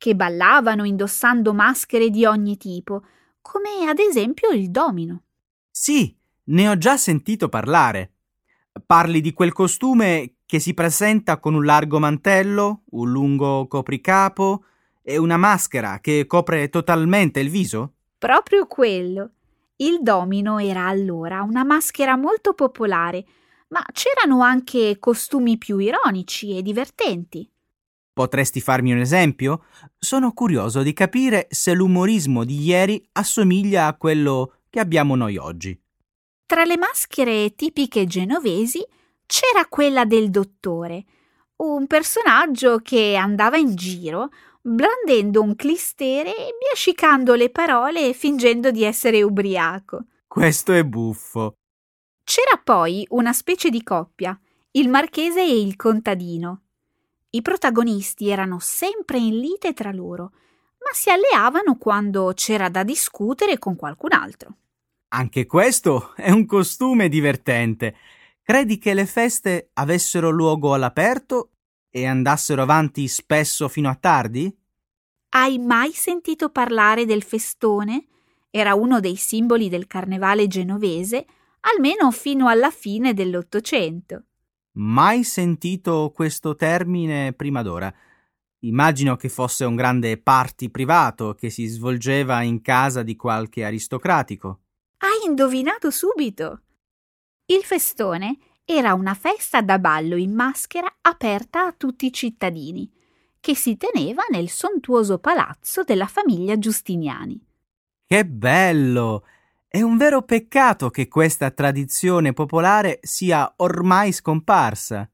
che 0.00 0.16
ballavano 0.16 0.84
indossando 0.84 1.52
maschere 1.52 2.08
di 2.08 2.24
ogni 2.24 2.56
tipo, 2.56 3.02
come 3.42 3.86
ad 3.86 3.98
esempio 3.98 4.48
il 4.48 4.70
domino. 4.70 5.24
Sì, 5.70 6.16
ne 6.44 6.68
ho 6.70 6.78
già 6.78 6.96
sentito 6.96 7.50
parlare. 7.50 8.12
Parli 8.86 9.20
di 9.20 9.34
quel 9.34 9.52
costume 9.52 10.36
che 10.46 10.58
si 10.58 10.72
presenta 10.72 11.38
con 11.38 11.52
un 11.52 11.66
largo 11.66 11.98
mantello, 11.98 12.84
un 12.92 13.10
lungo 13.10 13.66
copricapo 13.66 14.64
e 15.02 15.18
una 15.18 15.36
maschera 15.36 16.00
che 16.00 16.24
copre 16.26 16.70
totalmente 16.70 17.40
il 17.40 17.50
viso? 17.50 17.92
Proprio 18.16 18.66
quello. 18.66 19.32
Il 19.76 19.98
domino 20.00 20.58
era 20.58 20.86
allora 20.86 21.42
una 21.42 21.62
maschera 21.62 22.16
molto 22.16 22.54
popolare, 22.54 23.26
ma 23.68 23.84
c'erano 23.92 24.40
anche 24.40 24.96
costumi 24.98 25.58
più 25.58 25.76
ironici 25.76 26.56
e 26.56 26.62
divertenti. 26.62 27.46
Potresti 28.12 28.60
farmi 28.60 28.92
un 28.92 28.98
esempio? 28.98 29.64
Sono 29.98 30.32
curioso 30.32 30.82
di 30.82 30.92
capire 30.92 31.46
se 31.50 31.72
l'umorismo 31.72 32.44
di 32.44 32.60
ieri 32.60 33.02
assomiglia 33.12 33.86
a 33.86 33.96
quello 33.96 34.54
che 34.68 34.80
abbiamo 34.80 35.14
noi 35.14 35.36
oggi. 35.36 35.80
Tra 36.46 36.64
le 36.64 36.76
maschere 36.76 37.54
tipiche 37.54 38.06
genovesi 38.06 38.84
c'era 39.24 39.66
quella 39.66 40.04
del 40.04 40.30
dottore, 40.30 41.04
un 41.56 41.86
personaggio 41.86 42.78
che 42.78 43.14
andava 43.14 43.56
in 43.56 43.74
giro 43.74 44.30
blandendo 44.60 45.42
un 45.42 45.56
clistere 45.56 46.36
e 46.36 46.54
biascicando 46.58 47.34
le 47.34 47.50
parole 47.50 48.08
e 48.08 48.12
fingendo 48.12 48.70
di 48.70 48.84
essere 48.84 49.22
ubriaco. 49.22 50.04
Questo 50.26 50.72
è 50.72 50.84
buffo. 50.84 51.54
C'era 52.22 52.60
poi 52.62 53.06
una 53.10 53.32
specie 53.32 53.70
di 53.70 53.82
coppia, 53.82 54.38
il 54.72 54.88
marchese 54.88 55.40
e 55.40 55.60
il 55.60 55.76
contadino. 55.76 56.62
I 57.32 57.42
protagonisti 57.42 58.28
erano 58.28 58.58
sempre 58.58 59.18
in 59.18 59.38
lite 59.38 59.72
tra 59.72 59.92
loro, 59.92 60.32
ma 60.78 60.92
si 60.92 61.10
alleavano 61.10 61.76
quando 61.76 62.32
c'era 62.34 62.68
da 62.68 62.82
discutere 62.82 63.58
con 63.58 63.76
qualcun 63.76 64.12
altro. 64.12 64.56
Anche 65.12 65.46
questo 65.46 66.14
è 66.16 66.30
un 66.30 66.44
costume 66.46 67.08
divertente. 67.08 67.96
Credi 68.42 68.78
che 68.78 68.94
le 68.94 69.06
feste 69.06 69.70
avessero 69.74 70.30
luogo 70.30 70.74
all'aperto 70.74 71.50
e 71.88 72.06
andassero 72.06 72.62
avanti 72.62 73.06
spesso 73.06 73.68
fino 73.68 73.88
a 73.88 73.94
tardi? 73.94 74.52
Hai 75.30 75.58
mai 75.58 75.92
sentito 75.92 76.48
parlare 76.48 77.06
del 77.06 77.22
festone? 77.22 78.06
Era 78.50 78.74
uno 78.74 78.98
dei 78.98 79.14
simboli 79.14 79.68
del 79.68 79.86
carnevale 79.86 80.48
genovese, 80.48 81.26
almeno 81.60 82.10
fino 82.10 82.48
alla 82.48 82.70
fine 82.70 83.14
dell'Ottocento. 83.14 84.24
Mai 84.72 85.24
sentito 85.24 86.12
questo 86.14 86.54
termine 86.54 87.32
prima 87.32 87.62
d'ora. 87.62 87.92
Immagino 88.60 89.16
che 89.16 89.28
fosse 89.28 89.64
un 89.64 89.74
grande 89.74 90.16
party 90.16 90.68
privato 90.68 91.34
che 91.34 91.50
si 91.50 91.66
svolgeva 91.66 92.42
in 92.42 92.60
casa 92.60 93.02
di 93.02 93.16
qualche 93.16 93.64
aristocratico. 93.64 94.60
Hai 94.98 95.28
indovinato 95.28 95.90
subito. 95.90 96.62
Il 97.46 97.62
festone 97.64 98.38
era 98.64 98.94
una 98.94 99.14
festa 99.14 99.60
da 99.60 99.80
ballo 99.80 100.14
in 100.14 100.32
maschera 100.32 100.98
aperta 101.00 101.66
a 101.66 101.72
tutti 101.72 102.06
i 102.06 102.12
cittadini, 102.12 102.88
che 103.40 103.56
si 103.56 103.76
teneva 103.76 104.22
nel 104.30 104.48
sontuoso 104.48 105.18
palazzo 105.18 105.82
della 105.82 106.06
famiglia 106.06 106.58
Giustiniani. 106.58 107.44
Che 108.06 108.26
bello! 108.26 109.24
È 109.72 109.80
un 109.80 109.96
vero 109.96 110.22
peccato 110.22 110.90
che 110.90 111.06
questa 111.06 111.52
tradizione 111.52 112.32
popolare 112.32 112.98
sia 113.02 113.52
ormai 113.58 114.10
scomparsa. 114.10 115.08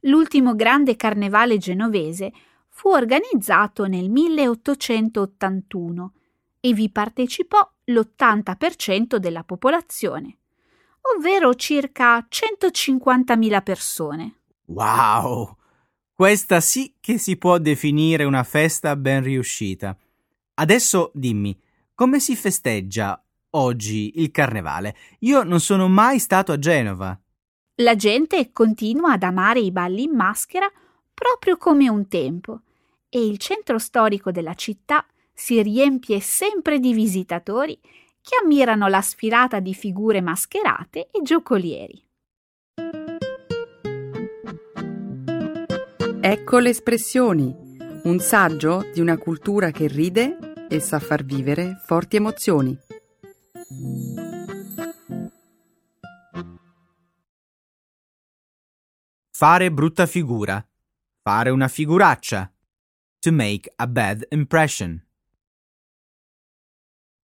L'ultimo 0.00 0.54
grande 0.54 0.94
carnevale 0.94 1.58
genovese 1.58 2.32
fu 2.68 2.90
organizzato 2.90 3.86
nel 3.86 4.08
1881 4.08 6.12
e 6.60 6.72
vi 6.72 6.88
partecipò 6.90 7.68
l'80% 7.84 9.16
della 9.16 9.42
popolazione 9.42 10.38
ovvero 11.14 11.54
circa 11.54 12.26
150.000 12.28 13.62
persone. 13.62 14.34
Wow! 14.66 15.56
Questa 16.12 16.60
sì 16.60 16.94
che 16.98 17.18
si 17.18 17.36
può 17.36 17.58
definire 17.58 18.24
una 18.24 18.42
festa 18.42 18.96
ben 18.96 19.22
riuscita. 19.22 19.96
Adesso 20.54 21.10
dimmi, 21.14 21.58
come 21.94 22.20
si 22.20 22.34
festeggia 22.34 23.22
oggi 23.50 24.20
il 24.20 24.30
carnevale? 24.30 24.96
Io 25.20 25.42
non 25.42 25.60
sono 25.60 25.88
mai 25.88 26.18
stato 26.18 26.52
a 26.52 26.58
Genova. 26.58 27.18
La 27.76 27.94
gente 27.94 28.52
continua 28.52 29.12
ad 29.12 29.22
amare 29.22 29.60
i 29.60 29.70
balli 29.70 30.04
in 30.04 30.14
maschera 30.14 30.70
proprio 31.12 31.56
come 31.56 31.88
un 31.88 32.08
tempo 32.08 32.62
e 33.08 33.24
il 33.24 33.38
centro 33.38 33.78
storico 33.78 34.30
della 34.30 34.54
città 34.54 35.04
si 35.32 35.62
riempie 35.62 36.20
sempre 36.20 36.78
di 36.78 36.92
visitatori 36.92 37.78
che 38.22 38.36
ammirano 38.42 38.88
la 38.88 39.02
sfilata 39.02 39.60
di 39.60 39.74
figure 39.74 40.20
mascherate 40.20 41.08
e 41.10 41.22
giocolieri. 41.22 42.02
Ecco 46.20 46.58
le 46.58 46.70
espressioni, 46.70 47.54
un 48.02 48.18
saggio 48.18 48.90
di 48.92 49.00
una 49.00 49.16
cultura 49.16 49.70
che 49.70 49.86
ride 49.86 50.66
e 50.68 50.80
sa 50.80 50.98
far 50.98 51.24
vivere 51.24 51.80
forti 51.84 52.16
emozioni. 52.16 52.76
Fare 59.30 59.72
brutta 59.72 60.06
figura. 60.06 60.64
Fare 61.20 61.50
una 61.50 61.66
figuraccia. 61.66 62.52
To 63.18 63.32
make 63.32 63.72
a 63.74 63.88
bad 63.88 64.24
impression. 64.30 65.04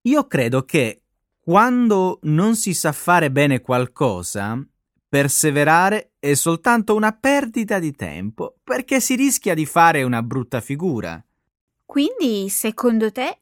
Io 0.03 0.27
credo 0.27 0.65
che 0.65 1.03
quando 1.39 2.19
non 2.23 2.57
si 2.57 2.75
sa 2.75 2.91
fare 2.91 3.31
bene 3.31 3.61
qualcosa, 3.61 4.61
perseverare 5.09 6.15
è 6.19 6.35
soltanto 6.35 6.97
una 6.97 7.13
perdita 7.13 7.79
di 7.79 7.93
tempo, 7.93 8.59
perché 8.65 8.99
si 8.99 9.15
rischia 9.15 9.55
di 9.55 9.65
fare 9.65 10.03
una 10.03 10.25
brutta 10.25 10.61
figura. 10.61 11.25
Quindi, 11.85 12.49
secondo 12.49 13.13
te, 13.13 13.39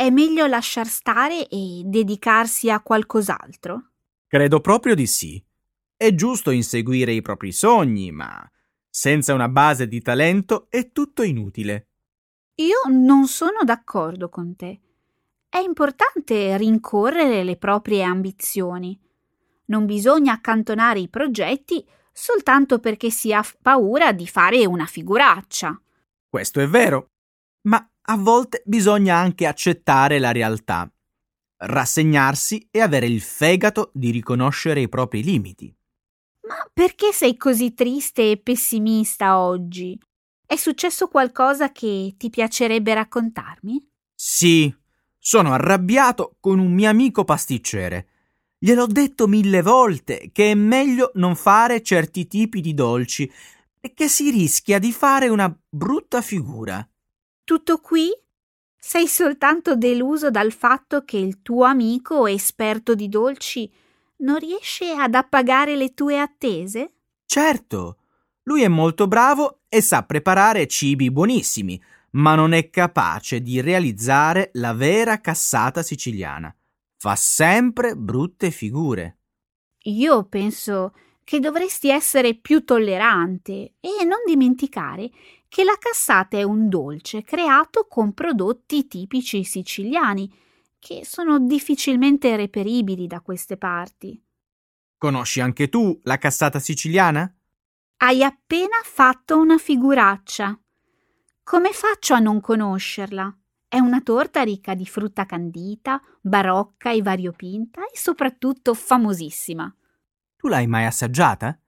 è 0.00 0.08
meglio 0.08 0.46
lasciar 0.46 0.86
stare 0.86 1.46
e 1.46 1.82
dedicarsi 1.84 2.70
a 2.70 2.80
qualcos'altro? 2.80 3.90
Credo 4.26 4.62
proprio 4.62 4.94
di 4.94 5.06
sì. 5.06 5.44
È 5.94 6.14
giusto 6.14 6.50
inseguire 6.50 7.12
i 7.12 7.20
propri 7.20 7.52
sogni, 7.52 8.10
ma 8.10 8.50
senza 8.88 9.34
una 9.34 9.50
base 9.50 9.88
di 9.88 10.00
talento 10.00 10.68
è 10.70 10.90
tutto 10.90 11.22
inutile. 11.22 11.88
Io 12.54 12.78
non 12.88 13.26
sono 13.26 13.62
d'accordo 13.62 14.30
con 14.30 14.56
te. 14.56 14.80
È 15.46 15.58
importante 15.58 16.56
rincorrere 16.56 17.44
le 17.44 17.58
proprie 17.58 18.02
ambizioni. 18.02 18.98
Non 19.66 19.84
bisogna 19.84 20.32
accantonare 20.32 21.00
i 21.00 21.10
progetti 21.10 21.86
soltanto 22.10 22.78
perché 22.78 23.10
si 23.10 23.34
ha 23.34 23.44
paura 23.60 24.12
di 24.12 24.26
fare 24.26 24.64
una 24.64 24.86
figuraccia. 24.86 25.78
Questo 26.26 26.58
è 26.60 26.66
vero, 26.66 27.10
ma 27.68 27.86
a 28.10 28.16
volte 28.16 28.62
bisogna 28.66 29.14
anche 29.16 29.46
accettare 29.46 30.18
la 30.18 30.32
realtà, 30.32 30.92
rassegnarsi 31.58 32.66
e 32.68 32.80
avere 32.80 33.06
il 33.06 33.20
fegato 33.20 33.92
di 33.94 34.10
riconoscere 34.10 34.80
i 34.80 34.88
propri 34.88 35.22
limiti. 35.22 35.72
Ma 36.48 36.68
perché 36.72 37.12
sei 37.12 37.36
così 37.36 37.72
triste 37.72 38.32
e 38.32 38.36
pessimista 38.38 39.38
oggi? 39.38 39.96
È 40.44 40.56
successo 40.56 41.06
qualcosa 41.06 41.70
che 41.70 42.14
ti 42.16 42.30
piacerebbe 42.30 42.94
raccontarmi? 42.94 43.88
Sì, 44.12 44.74
sono 45.16 45.52
arrabbiato 45.52 46.36
con 46.40 46.58
un 46.58 46.72
mio 46.72 46.88
amico 46.88 47.22
pasticcere. 47.22 48.08
Gliel'ho 48.58 48.86
detto 48.86 49.28
mille 49.28 49.62
volte 49.62 50.30
che 50.32 50.50
è 50.50 50.54
meglio 50.54 51.12
non 51.14 51.36
fare 51.36 51.80
certi 51.80 52.26
tipi 52.26 52.60
di 52.60 52.74
dolci, 52.74 53.30
perché 53.78 54.08
si 54.08 54.30
rischia 54.30 54.80
di 54.80 54.90
fare 54.90 55.28
una 55.28 55.56
brutta 55.68 56.20
figura. 56.20 56.84
Tutto 57.50 57.78
qui? 57.78 58.08
Sei 58.78 59.08
soltanto 59.08 59.74
deluso 59.74 60.30
dal 60.30 60.52
fatto 60.52 61.04
che 61.04 61.16
il 61.16 61.42
tuo 61.42 61.64
amico 61.64 62.28
esperto 62.28 62.94
di 62.94 63.08
dolci 63.08 63.68
non 64.18 64.38
riesce 64.38 64.92
ad 64.92 65.16
appagare 65.16 65.74
le 65.74 65.92
tue 65.92 66.20
attese? 66.20 66.92
Certo, 67.26 67.96
lui 68.44 68.62
è 68.62 68.68
molto 68.68 69.08
bravo 69.08 69.62
e 69.68 69.82
sa 69.82 70.04
preparare 70.04 70.68
cibi 70.68 71.10
buonissimi, 71.10 71.82
ma 72.10 72.36
non 72.36 72.52
è 72.52 72.70
capace 72.70 73.42
di 73.42 73.60
realizzare 73.60 74.50
la 74.52 74.72
vera 74.72 75.20
cassata 75.20 75.82
siciliana. 75.82 76.54
Fa 76.98 77.16
sempre 77.16 77.96
brutte 77.96 78.52
figure. 78.52 79.18
Io 79.86 80.22
penso 80.26 80.92
che 81.24 81.40
dovresti 81.40 81.90
essere 81.90 82.34
più 82.34 82.64
tollerante 82.64 83.74
e 83.80 84.04
non 84.04 84.18
dimenticare 84.24 85.10
che 85.50 85.64
la 85.64 85.76
cassata 85.80 86.38
è 86.38 86.44
un 86.44 86.68
dolce 86.68 87.24
creato 87.24 87.88
con 87.88 88.14
prodotti 88.14 88.86
tipici 88.86 89.42
siciliani 89.42 90.32
che 90.78 91.04
sono 91.04 91.40
difficilmente 91.40 92.36
reperibili 92.36 93.08
da 93.08 93.20
queste 93.20 93.56
parti. 93.56 94.22
Conosci 94.96 95.40
anche 95.40 95.68
tu 95.68 95.98
la 96.04 96.18
cassata 96.18 96.60
siciliana? 96.60 97.34
Hai 97.96 98.22
appena 98.22 98.76
fatto 98.84 99.38
una 99.38 99.58
figuraccia. 99.58 100.56
Come 101.42 101.72
faccio 101.72 102.14
a 102.14 102.20
non 102.20 102.40
conoscerla? 102.40 103.36
È 103.66 103.78
una 103.80 104.00
torta 104.02 104.42
ricca 104.42 104.74
di 104.74 104.86
frutta 104.86 105.26
candita, 105.26 106.00
barocca 106.20 106.92
e 106.92 107.02
variopinta 107.02 107.80
e 107.82 107.98
soprattutto 107.98 108.72
famosissima. 108.72 109.74
Tu 110.36 110.46
l'hai 110.46 110.68
mai 110.68 110.84
assaggiata? 110.84 111.58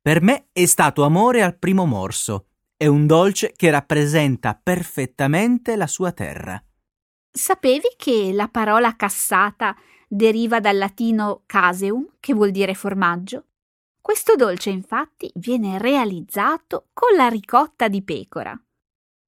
Per 0.00 0.22
me 0.22 0.48
è 0.52 0.64
stato 0.64 1.04
amore 1.04 1.42
al 1.42 1.58
primo 1.58 1.84
morso. 1.84 2.46
È 2.78 2.84
un 2.84 3.06
dolce 3.06 3.54
che 3.56 3.70
rappresenta 3.70 4.58
perfettamente 4.62 5.76
la 5.76 5.86
sua 5.86 6.12
terra. 6.12 6.62
Sapevi 7.30 7.94
che 7.96 8.32
la 8.34 8.48
parola 8.48 8.94
cassata 8.96 9.74
deriva 10.06 10.60
dal 10.60 10.76
latino 10.76 11.44
caseum, 11.46 12.06
che 12.20 12.34
vuol 12.34 12.50
dire 12.50 12.74
formaggio? 12.74 13.44
Questo 13.98 14.34
dolce 14.36 14.68
infatti 14.68 15.30
viene 15.36 15.78
realizzato 15.78 16.88
con 16.92 17.16
la 17.16 17.28
ricotta 17.28 17.88
di 17.88 18.02
pecora. 18.02 18.54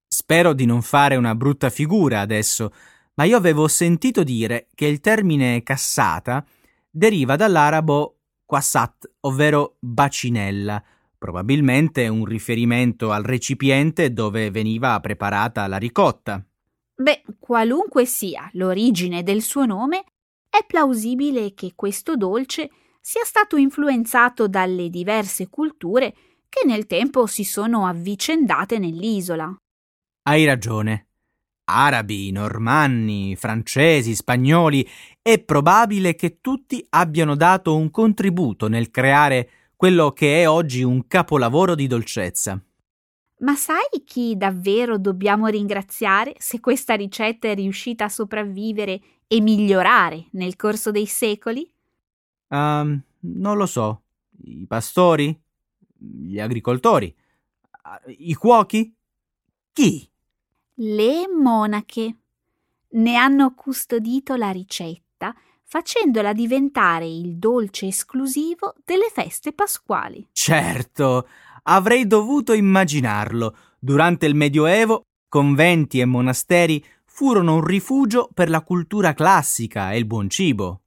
Spero 0.06 0.52
di 0.52 0.66
non 0.66 0.82
fare 0.82 1.16
una 1.16 1.34
brutta 1.34 1.70
figura 1.70 2.20
adesso, 2.20 2.70
ma 3.14 3.24
io 3.24 3.38
avevo 3.38 3.66
sentito 3.66 4.24
dire 4.24 4.68
che 4.74 4.84
il 4.84 5.00
termine 5.00 5.62
cassata 5.62 6.44
deriva 6.90 7.34
dall'arabo 7.34 8.18
quassat, 8.44 9.10
ovvero 9.20 9.76
bacinella, 9.80 10.84
probabilmente 11.18 12.06
un 12.06 12.24
riferimento 12.24 13.10
al 13.10 13.24
recipiente 13.24 14.12
dove 14.12 14.50
veniva 14.50 14.98
preparata 15.00 15.66
la 15.66 15.76
ricotta. 15.76 16.42
Beh, 16.94 17.22
qualunque 17.38 18.06
sia 18.06 18.48
l'origine 18.52 19.22
del 19.22 19.42
suo 19.42 19.66
nome, 19.66 20.04
è 20.48 20.64
plausibile 20.66 21.52
che 21.54 21.72
questo 21.74 22.16
dolce 22.16 22.70
sia 23.00 23.24
stato 23.24 23.56
influenzato 23.56 24.48
dalle 24.48 24.88
diverse 24.88 25.48
culture 25.48 26.14
che 26.48 26.66
nel 26.66 26.86
tempo 26.86 27.26
si 27.26 27.44
sono 27.44 27.86
avvicendate 27.86 28.78
nell'isola. 28.78 29.54
Hai 30.22 30.44
ragione. 30.44 31.06
Arabi, 31.70 32.30
normanni, 32.30 33.36
francesi, 33.36 34.14
spagnoli, 34.14 34.88
è 35.20 35.38
probabile 35.38 36.14
che 36.14 36.40
tutti 36.40 36.84
abbiano 36.90 37.34
dato 37.34 37.76
un 37.76 37.90
contributo 37.90 38.68
nel 38.68 38.90
creare 38.90 39.50
quello 39.78 40.10
che 40.10 40.42
è 40.42 40.48
oggi 40.48 40.82
un 40.82 41.06
capolavoro 41.06 41.76
di 41.76 41.86
dolcezza. 41.86 42.60
Ma 43.38 43.54
sai 43.54 44.02
chi 44.04 44.36
davvero 44.36 44.98
dobbiamo 44.98 45.46
ringraziare 45.46 46.34
se 46.36 46.58
questa 46.58 46.94
ricetta 46.94 47.46
è 47.46 47.54
riuscita 47.54 48.06
a 48.06 48.08
sopravvivere 48.08 49.00
e 49.28 49.40
migliorare 49.40 50.26
nel 50.32 50.56
corso 50.56 50.90
dei 50.90 51.06
secoli? 51.06 51.70
Um, 52.48 53.00
non 53.20 53.56
lo 53.56 53.66
so. 53.66 54.02
I 54.42 54.66
pastori? 54.66 55.40
Gli 55.96 56.40
agricoltori? 56.40 57.14
I 58.16 58.34
cuochi? 58.34 58.92
Chi? 59.72 60.10
Le 60.74 61.28
monache. 61.28 62.16
Ne 62.88 63.14
hanno 63.14 63.54
custodito 63.54 64.34
la 64.34 64.50
ricetta 64.50 65.07
facendola 65.68 66.32
diventare 66.32 67.06
il 67.06 67.36
dolce 67.36 67.88
esclusivo 67.88 68.74
delle 68.86 69.10
feste 69.12 69.52
pasquali. 69.52 70.26
Certo, 70.32 71.28
avrei 71.64 72.06
dovuto 72.06 72.54
immaginarlo. 72.54 73.54
Durante 73.78 74.24
il 74.24 74.34
Medioevo, 74.34 75.02
conventi 75.28 76.00
e 76.00 76.06
monasteri 76.06 76.82
furono 77.04 77.56
un 77.56 77.64
rifugio 77.64 78.30
per 78.32 78.48
la 78.48 78.62
cultura 78.62 79.12
classica 79.12 79.92
e 79.92 79.98
il 79.98 80.06
buon 80.06 80.30
cibo. 80.30 80.80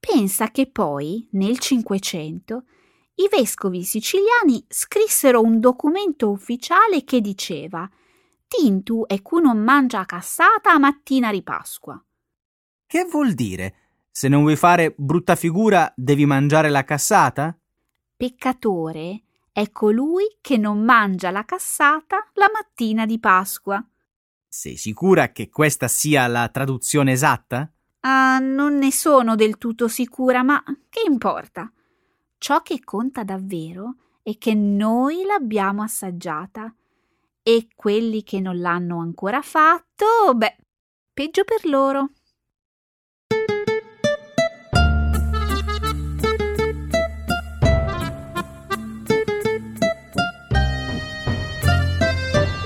Pensa 0.00 0.50
che 0.50 0.70
poi, 0.70 1.28
nel 1.32 1.58
Cinquecento, 1.58 2.64
i 3.16 3.28
vescovi 3.30 3.84
siciliani 3.84 4.64
scrissero 4.68 5.42
un 5.42 5.60
documento 5.60 6.30
ufficiale 6.30 7.04
che 7.04 7.20
diceva 7.20 7.86
Tintu 8.46 9.04
e 9.06 9.20
cu 9.20 9.40
non 9.40 9.58
mangia 9.58 10.06
cassata 10.06 10.72
a 10.72 10.78
mattina 10.78 11.30
di 11.30 11.42
Pasqua. 11.42 12.02
Che 12.86 13.04
vuol 13.04 13.34
dire? 13.34 13.87
Se 14.18 14.26
non 14.26 14.40
vuoi 14.40 14.56
fare 14.56 14.96
brutta 14.96 15.36
figura, 15.36 15.92
devi 15.94 16.26
mangiare 16.26 16.70
la 16.70 16.82
cassata? 16.82 17.56
Peccatore 18.16 19.22
è 19.52 19.70
colui 19.70 20.38
che 20.40 20.56
non 20.56 20.82
mangia 20.82 21.30
la 21.30 21.44
cassata 21.44 22.26
la 22.32 22.50
mattina 22.52 23.06
di 23.06 23.20
Pasqua. 23.20 23.80
Sei 24.48 24.76
sicura 24.76 25.30
che 25.30 25.48
questa 25.48 25.86
sia 25.86 26.26
la 26.26 26.48
traduzione 26.48 27.12
esatta? 27.12 27.70
Ah, 28.00 28.40
non 28.40 28.78
ne 28.78 28.90
sono 28.90 29.36
del 29.36 29.56
tutto 29.56 29.86
sicura, 29.86 30.42
ma 30.42 30.64
che 30.88 31.02
importa? 31.06 31.70
Ciò 32.38 32.60
che 32.62 32.82
conta 32.82 33.22
davvero 33.22 33.98
è 34.24 34.36
che 34.36 34.52
noi 34.52 35.22
l'abbiamo 35.22 35.84
assaggiata 35.84 36.74
e 37.40 37.68
quelli 37.72 38.24
che 38.24 38.40
non 38.40 38.58
l'hanno 38.58 38.98
ancora 38.98 39.42
fatto, 39.42 40.34
beh, 40.34 40.56
peggio 41.14 41.44
per 41.44 41.66
loro. 41.66 42.10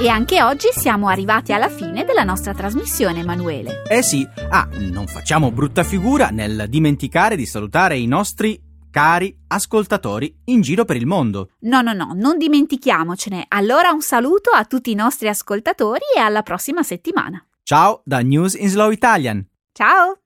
E 0.03 0.09
anche 0.09 0.43
oggi 0.43 0.67
siamo 0.73 1.07
arrivati 1.07 1.53
alla 1.53 1.69
fine 1.69 2.05
della 2.05 2.25
nostra 2.25 2.53
trasmissione, 2.53 3.21
Emanuele. 3.21 3.85
Eh 3.89 4.03
sì, 4.03 4.27
ah, 4.51 4.69
non 4.91 5.07
facciamo 5.07 5.53
brutta 5.53 5.85
figura 5.85 6.31
nel 6.31 6.65
dimenticare 6.69 7.37
di 7.37 7.47
salutare 7.47 7.97
i 7.99 8.07
nostri 8.09 8.61
cari 8.91 9.33
ascoltatori 9.47 10.41
in 10.47 10.61
giro 10.61 10.85
per 10.85 10.97
il 10.97 11.07
mondo. 11.07 11.51
No, 11.61 11.83
no, 11.83 11.93
no, 11.93 12.15
non 12.17 12.37
dimentichiamocene. 12.37 13.45
Allora 13.47 13.93
un 13.93 14.03
saluto 14.03 14.51
a 14.51 14.65
tutti 14.65 14.91
i 14.91 14.97
nostri 14.97 15.29
ascoltatori 15.29 16.03
e 16.17 16.19
alla 16.19 16.43
prossima 16.43 16.83
settimana. 16.83 17.41
Ciao 17.63 18.03
da 18.05 18.19
News 18.23 18.55
in 18.55 18.71
Slow 18.71 18.91
Italian. 18.91 19.47
Ciao! 19.73 20.22